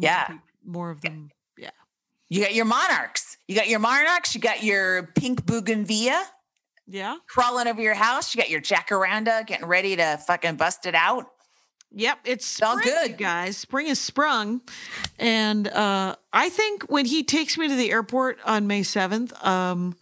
[0.00, 0.38] Yeah.
[0.64, 1.30] more of them.
[2.32, 3.36] You got your monarchs.
[3.46, 4.34] You got your monarchs.
[4.34, 6.18] You got your pink bougainvillea
[6.86, 7.16] Yeah.
[7.28, 8.34] crawling over your house.
[8.34, 11.26] You got your jacaranda getting ready to fucking bust it out.
[11.94, 13.18] Yep, it's all spring, you good.
[13.18, 13.58] guys.
[13.58, 14.62] Spring is sprung,
[15.18, 19.94] and uh, I think when he takes me to the airport on May seventh, um,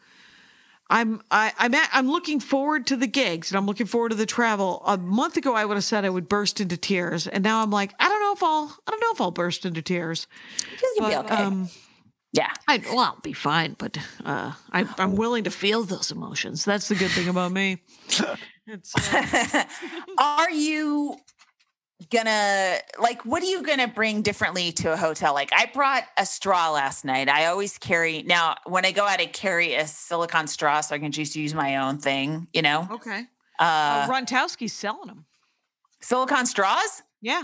[0.88, 4.14] I'm I, I'm at, I'm looking forward to the gigs and I'm looking forward to
[4.14, 4.84] the travel.
[4.86, 7.72] A month ago, I would have said I would burst into tears, and now I'm
[7.72, 10.28] like, I don't know if I'll I don't know if I'll burst into tears.
[11.00, 11.34] But, okay.
[11.34, 11.68] um,
[12.32, 12.50] yeah.
[12.68, 16.64] I well, I'll be fine, but uh, I, I'm willing to feel those emotions.
[16.64, 17.82] That's the good thing about me.
[18.68, 18.76] Uh,
[20.18, 21.16] Are you
[22.10, 25.34] gonna like what are you gonna bring differently to a hotel?
[25.34, 27.28] Like I brought a straw last night.
[27.28, 30.98] I always carry now when I go out, I carry a silicone straw so I
[30.98, 32.86] can just use my own thing, you know?
[32.92, 33.24] okay.
[33.58, 35.26] Uh, Uh, Rontowski's selling them.
[36.00, 37.02] silicone straws?
[37.20, 37.42] Yeah.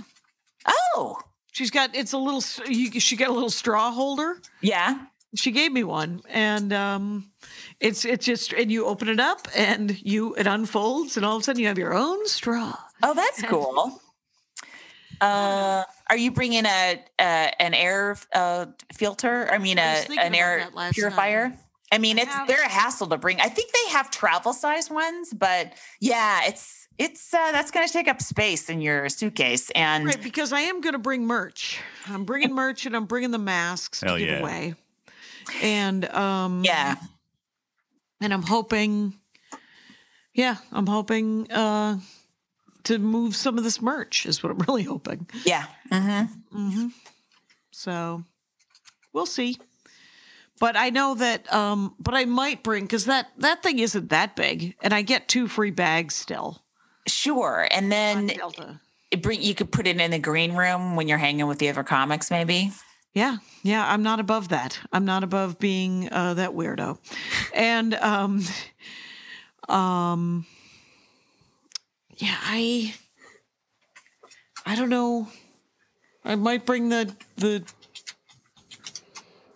[0.95, 1.18] Oh,
[1.57, 4.37] She's got it's a little you, she got a little straw holder.
[4.61, 5.07] yeah.
[5.35, 7.31] She gave me one and um
[7.81, 11.41] it's it's just and you open it up and you it unfolds and all of
[11.41, 12.75] a sudden you have your own straw.
[13.03, 14.01] Oh, that's cool.
[15.21, 19.49] Uh, are you bringing a, a an air uh, filter?
[19.51, 21.49] I mean, I a an air purifier.
[21.51, 21.59] night.
[21.91, 23.41] I mean, I it's have- they're a hassle to bring.
[23.41, 27.92] I think they have travel size ones, but yeah, it's it's uh, that's going to
[27.92, 29.70] take up space in your suitcase.
[29.70, 31.80] And Right, because I am going to bring merch.
[32.07, 34.40] I'm bringing merch and I'm bringing the masks Hell to give yeah.
[34.40, 34.74] away.
[35.62, 36.97] And um yeah,
[38.20, 39.14] and I'm hoping
[40.34, 41.99] yeah, I'm hoping uh
[42.84, 45.28] to move some of this merch is what I'm really hoping.
[45.44, 46.22] yeah, hmm
[46.53, 46.86] hmm
[47.70, 48.24] So
[49.12, 49.59] we'll see.
[50.59, 51.53] But I know that.
[51.53, 55.28] Um, but I might bring because that that thing isn't that big, and I get
[55.28, 56.62] two free bags still.
[57.07, 57.69] Sure.
[57.71, 58.33] And then
[59.21, 61.85] bring you could put it in the green room when you're hanging with the other
[61.85, 62.73] comics, maybe.
[63.15, 64.79] Yeah, yeah, I'm not above that.
[64.93, 66.99] I'm not above being uh, that weirdo,
[67.55, 68.45] and um,
[69.69, 70.45] um,
[72.17, 72.95] yeah, I,
[74.67, 75.29] I don't know.
[76.25, 77.65] I might bring the the.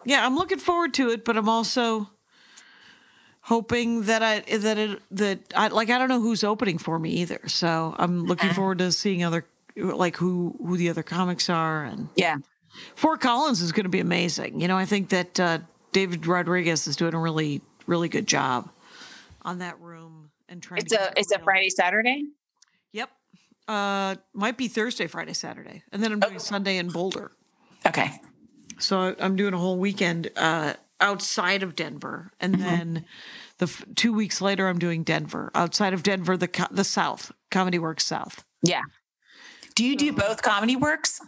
[0.07, 2.09] Yeah, I'm looking forward to it, but I'm also
[3.51, 7.11] hoping that I that it that I like I don't know who's opening for me
[7.15, 7.41] either.
[7.49, 9.45] So I'm looking forward to seeing other
[9.77, 12.37] like who who the other comics are and Yeah.
[12.95, 14.61] Fort Collins is going to be amazing.
[14.61, 15.59] You know, I think that uh,
[15.91, 18.71] David Rodriguez is doing a really, really good job
[19.43, 20.83] on that room and trying.
[20.83, 21.41] It's to a it's a.
[21.41, 22.23] Friday Saturday.
[22.93, 23.11] Yep,
[23.67, 27.33] uh, might be Thursday, Friday, Saturday, and then I'm doing Sunday in Boulder.
[27.85, 28.13] Okay.
[28.79, 33.05] So I'm doing a whole weekend uh, outside of Denver, and then
[33.59, 35.51] the f- two weeks later I'm doing Denver.
[35.55, 38.45] Outside of Denver, the co- the South Comedy Works South.
[38.63, 38.83] Yeah.
[39.75, 41.21] Do you do both comedy works?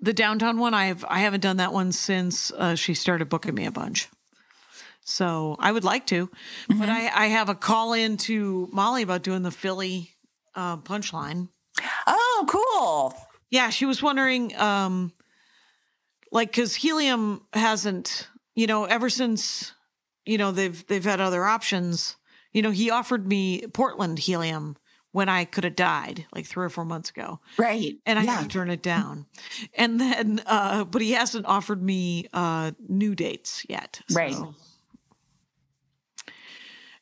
[0.00, 3.54] The downtown one, I have I haven't done that one since uh, she started booking
[3.54, 4.08] me a bunch.
[5.04, 6.28] So I would like to,
[6.68, 10.10] but I, I have a call in to Molly about doing the Philly
[10.54, 11.48] uh, punchline.
[12.06, 13.14] Oh, cool.
[13.48, 15.12] Yeah, she was wondering, um,
[16.30, 18.28] like, because Helium hasn't,
[18.58, 19.72] you know, ever since,
[20.26, 22.16] you know, they've they've had other options.
[22.52, 24.76] You know, he offered me Portland Helium
[25.12, 27.94] when I could have died, like three or four months ago Right.
[28.04, 28.34] and I yeah.
[28.36, 29.26] had to turn it down.
[29.74, 34.00] And then, uh, but he hasn't offered me uh, new dates yet.
[34.12, 34.34] Right.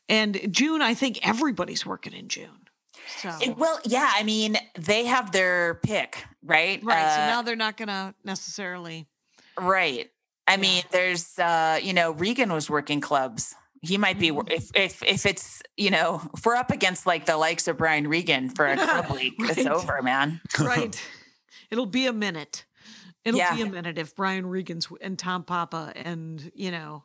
[0.07, 2.69] And June, I think everybody's working in June.
[3.17, 4.11] So It- well, yeah.
[4.13, 6.81] I mean, they have their pick, right?
[6.83, 7.15] right.
[7.15, 9.07] so Uh, now they're not going to necessarily.
[9.59, 10.11] Right.
[10.47, 13.53] I mean, there's uh, you know, Regan was working clubs.
[13.81, 14.47] He might be Mm-hmm.
[14.51, 18.07] if if if it's, you know, if we're up against like the likes of Brian
[18.07, 20.41] Regan for a club week, it's over, man.
[20.59, 20.99] Right.
[21.69, 22.65] It'll be a minute.
[23.25, 23.55] It'll Yeah.
[23.55, 27.03] be a minute if Brian Regan's and Tom Papa and you know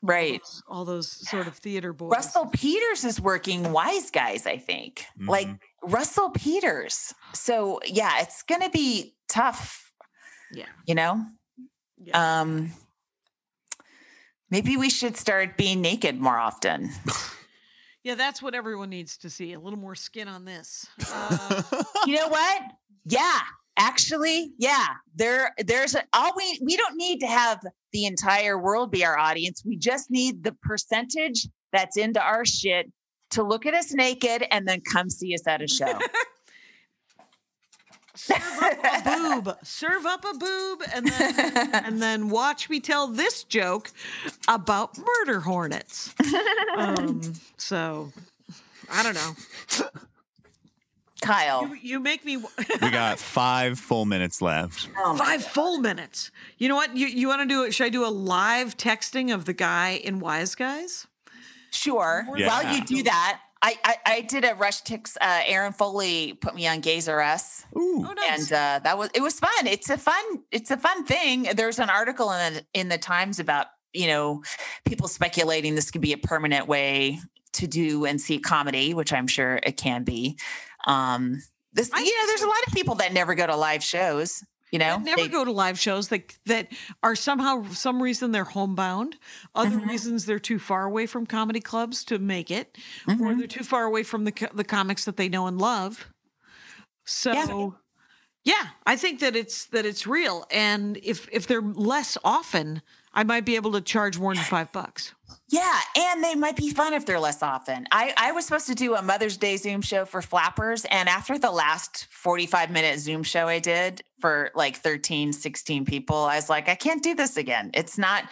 [0.00, 0.40] Right.
[0.68, 2.12] all those sort of theater boys.
[2.12, 5.04] Russell Peters is working Wise Guys, I think.
[5.18, 5.48] Like
[5.82, 7.12] Russell Peters.
[7.34, 9.90] So yeah, it's gonna be tough,
[10.52, 10.66] Yeah.
[10.86, 11.24] you know?
[12.02, 12.40] Yeah.
[12.40, 12.72] Um
[14.50, 16.90] maybe we should start being naked more often.
[18.04, 19.52] Yeah, that's what everyone needs to see.
[19.52, 20.86] A little more skin on this.
[21.12, 21.62] Uh,
[22.06, 22.62] You know what?
[23.04, 23.40] Yeah.
[23.76, 24.86] Actually, yeah.
[25.14, 27.60] There there's a, all we we don't need to have
[27.92, 29.62] the entire world be our audience.
[29.62, 32.90] We just need the percentage that's into our shit
[33.32, 35.98] to look at us naked and then come see us at a show.
[38.18, 39.56] serve up a boob.
[39.62, 43.90] Serve up a boob, and then and then watch me tell this joke
[44.46, 46.14] about murder hornets.
[46.76, 47.20] Um,
[47.56, 48.12] so
[48.90, 49.86] I don't know.
[51.20, 51.66] Kyle.
[51.66, 52.36] You, you make me
[52.80, 54.88] We got five full minutes left.
[55.16, 56.30] five full minutes.
[56.58, 56.96] You know what?
[56.96, 57.74] You you want to do it?
[57.74, 61.06] Should I do a live texting of the guy in Wise Guys?
[61.70, 62.26] Sure.
[62.36, 62.46] Yeah.
[62.48, 65.16] While you do that, I, I I did a RushTix.
[65.20, 68.04] Uh, Aaron Foley put me on Gazer S, Ooh.
[68.08, 68.50] Oh, nice.
[68.50, 69.66] and uh, that was it was fun.
[69.66, 71.48] It's a fun it's a fun thing.
[71.54, 74.42] There's an article in the, in the Times about you know
[74.84, 77.18] people speculating this could be a permanent way
[77.54, 80.38] to do and see comedy, which I'm sure it can be.
[80.86, 81.42] Um,
[81.72, 84.44] this I you know, there's a lot of people that never go to live shows.
[84.70, 86.68] You know, never They- go to live shows that that
[87.02, 89.16] are somehow some reason they're homebound
[89.54, 89.88] other Mm-hmm.
[89.88, 93.38] reasons they're too far away from comedy clubs to make it or Mm-hmm.
[93.38, 96.08] they're too far away from the the comics that they know and love
[97.06, 97.74] so
[98.44, 98.68] yeah.
[98.86, 102.82] i think that it's that it's real and if if they're less often
[103.18, 105.14] i might be able to charge more than five bucks
[105.50, 107.86] Yeah, and they might be fun if they're less often.
[107.90, 111.38] I, I was supposed to do a Mother's Day Zoom show for flappers, and after
[111.38, 116.50] the last 45 minute Zoom show I did for like 13, 16 people, I was
[116.50, 117.70] like, I can't do this again.
[117.72, 118.24] It's not,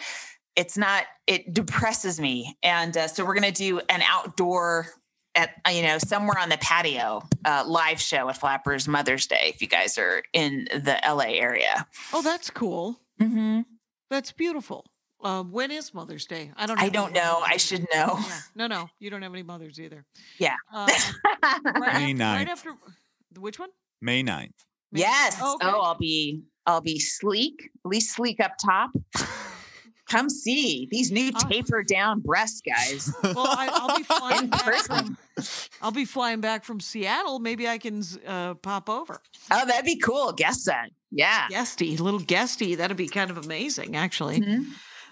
[0.55, 2.55] it's not, it depresses me.
[2.61, 4.85] And uh, so we're going to do an outdoor
[5.33, 9.61] at, you know, somewhere on the patio uh, live show at Flappers Mother's Day if
[9.63, 11.87] you guys are in the LA area.
[12.13, 13.61] oh that's cool Mm-hmm.
[14.09, 14.85] That's beautiful
[15.23, 16.83] uh, when is mother's day i don't know.
[16.85, 17.41] I don't know.
[17.45, 18.17] I should know.
[18.19, 18.39] yeah.
[18.55, 20.05] no no you don't have any mothers either
[20.39, 20.55] Yeah.
[20.73, 20.87] Um,
[21.65, 22.35] right, May after, 9th.
[22.35, 22.73] right after
[23.39, 23.69] which one
[24.01, 24.51] May 9th.
[24.91, 25.37] May- yes.
[25.41, 25.77] Oh, Oh, okay.
[25.81, 28.91] I'll be I'll be sleek, at least sleek up top.
[30.09, 31.49] Come see these new Oh.
[31.49, 33.13] taper down breasts, guys.
[33.23, 35.17] Well, I, I'll be flying back person.
[35.35, 35.67] from.
[35.81, 37.39] I'll be flying back from Seattle.
[37.39, 39.19] Maybe I can uh, pop over.
[39.51, 40.31] Oh, that'd be cool.
[40.33, 40.89] Guess that.
[41.11, 41.47] Yeah.
[41.49, 42.75] Guesty, little guesty.
[42.75, 44.39] That'd be kind of amazing, actually.
[44.41, 44.65] Mhm.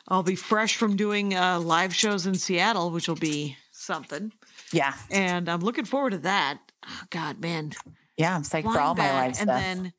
[0.08, 4.32] I'll be fresh from doing uh, live shows in Seattle, which will be something.
[4.72, 4.94] Yeah.
[5.12, 6.60] And I'm looking forward to that.
[6.88, 7.72] Oh, God, man.
[8.18, 9.48] Yeah, I'm psyched for all my back live and stuff.
[9.62, 9.94] then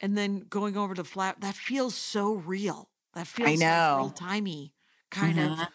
[0.00, 2.88] and then going over to flat that feels so real.
[3.16, 3.96] That feels know.
[3.98, 4.72] real timey
[5.10, 5.62] kind Mhm.
[5.62, 5.68] of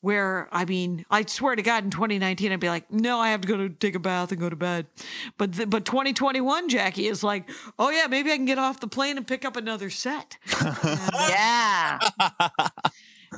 [0.00, 3.42] where I mean, I swear to God, in 2019, I'd be like, no, I have
[3.42, 4.86] to go to take a bath and go to bed.
[5.36, 9.16] But but 2021, Jackie is like, oh yeah, maybe I can get off the plane
[9.18, 10.38] and pick up another set.
[10.84, 11.98] yeah.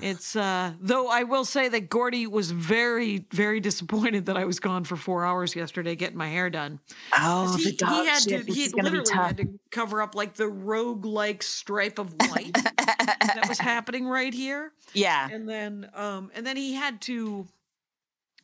[0.02, 4.60] It's uh though I will say that Gordy was very very disappointed that I was
[4.60, 6.78] gone for four hours yesterday getting my hair done.
[7.12, 8.46] Oh, 'Cause the dog had shit.
[8.46, 13.46] to he literally had to cover up like the rogue like stripe of white that
[13.48, 14.72] was happening right here.
[14.94, 15.28] Yeah.
[15.30, 17.46] And then um and then he had to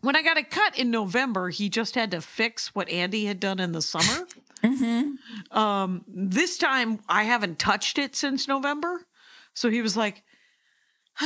[0.02, 3.40] when I got it cut in November, he just had to fix what Andy had
[3.40, 4.26] done in the summer.
[4.64, 5.56] Mm-hmm.
[5.56, 9.02] Um, this time I haven't touched it since November.
[9.54, 10.24] So he was like,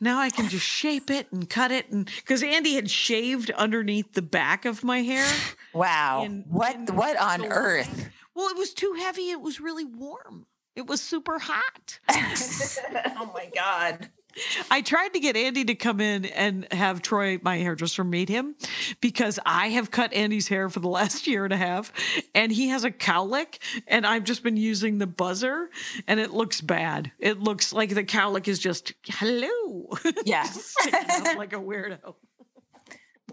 [0.00, 1.90] now I can just shape it and cut it.
[1.90, 5.26] And because Andy had shaved underneath the back of my hair.
[5.74, 6.22] Wow.
[6.22, 7.48] in- what in what on July.
[7.52, 8.08] earth?
[8.32, 9.30] Well, it was too heavy.
[9.32, 10.46] It was really warm.
[10.76, 11.98] It was super hot.
[12.08, 14.10] oh my god.
[14.70, 18.54] I tried to get Andy to come in and have Troy, my hairdresser, meet him
[19.00, 21.92] because I have cut Andy's hair for the last year and a half
[22.34, 25.70] and he has a cowlick and I've just been using the buzzer
[26.06, 27.12] and it looks bad.
[27.18, 29.88] It looks like the cowlick is just, hello.
[30.24, 30.46] Yeah.
[31.36, 32.14] Like a weirdo.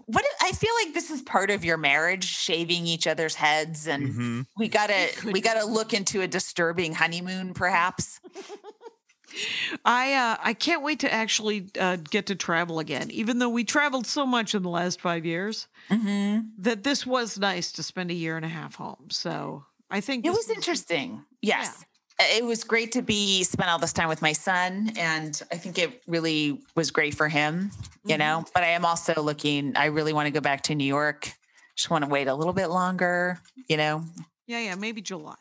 [0.06, 4.08] What I feel like this is part of your marriage, shaving each other's heads, and
[4.08, 4.40] Mm-hmm.
[4.58, 8.20] we gotta we gotta look into a disturbing honeymoon, perhaps.
[9.84, 13.10] I uh, I can't wait to actually uh, get to travel again.
[13.10, 16.40] Even though we traveled so much in the last five years, Mm-hmm.
[16.58, 19.08] that this was nice to spend a year and a half home.
[19.10, 21.24] So I think It this was interesting.
[21.42, 21.84] Yes.
[22.20, 25.56] Uh, It was great to be spend all this time with my son, and I
[25.56, 27.70] think it really was great for him,
[28.04, 28.44] you know.
[28.54, 29.76] But I am also looking.
[29.76, 31.32] I really want to go back to New York.
[31.76, 34.04] Just want to wait a little bit longer, you know.
[34.46, 35.34] Yeah, yeah, maybe July.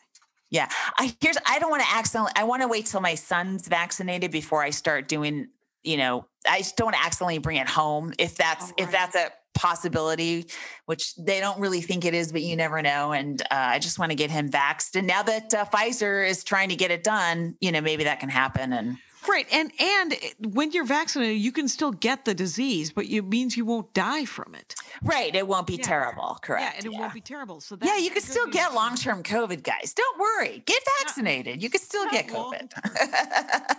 [0.51, 0.67] Yeah.
[0.97, 4.31] I here's I don't want to accidentally I want to wait till my son's vaccinated
[4.31, 5.47] before I start doing,
[5.83, 9.15] you know, I just don't want to accidentally bring it home if that's if that's
[9.15, 10.47] a possibility,
[10.85, 13.11] which they don't really think it is, but you never know.
[13.13, 14.95] And uh, I just want to get him vaxxed.
[14.95, 18.19] And now that uh, Pfizer is trying to get it done, you know, maybe that
[18.19, 18.73] can happen.
[18.73, 18.97] And
[19.29, 23.55] Right, and and when you're vaccinated, you can still get the disease, but it means
[23.55, 24.73] you won't die from it.
[25.03, 25.83] right, it won't be Yeah.
[25.83, 26.39] terrible.
[26.41, 26.63] Correct.
[26.63, 27.61] Yeah, and it won't be terrible.
[27.61, 28.55] So yeah, you can still news.
[28.55, 29.93] get long term COVID, guys.
[29.93, 30.63] Don't worry.
[30.65, 31.61] Get vaccinated.
[31.61, 32.71] You can still get COVID.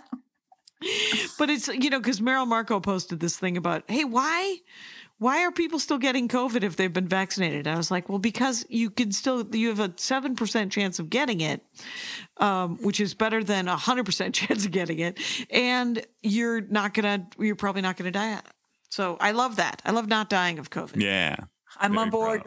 [1.39, 4.57] But it's you know because Merrill Markoe posted this thing about hey why
[5.23, 7.65] why are people still getting COVID if they've been vaccinated?
[7.65, 11.09] I was like, well, because you can still you have a seven percent chance of
[11.09, 11.61] getting it,
[12.37, 15.17] um, which is better than a hundred percent chance of getting it,
[15.49, 18.31] and you're not gonna you're probably not gonna die.
[18.31, 18.51] At it.
[18.89, 19.81] So I love that.
[19.85, 21.01] I love not dying of COVID.
[21.01, 21.37] Yeah.
[21.79, 22.43] I'm on board.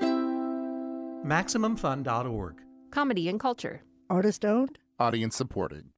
[0.00, 2.56] MaximumFun.org.
[2.90, 3.82] Comedy and culture.
[4.10, 4.78] Artist owned?
[4.98, 5.90] Audience supported.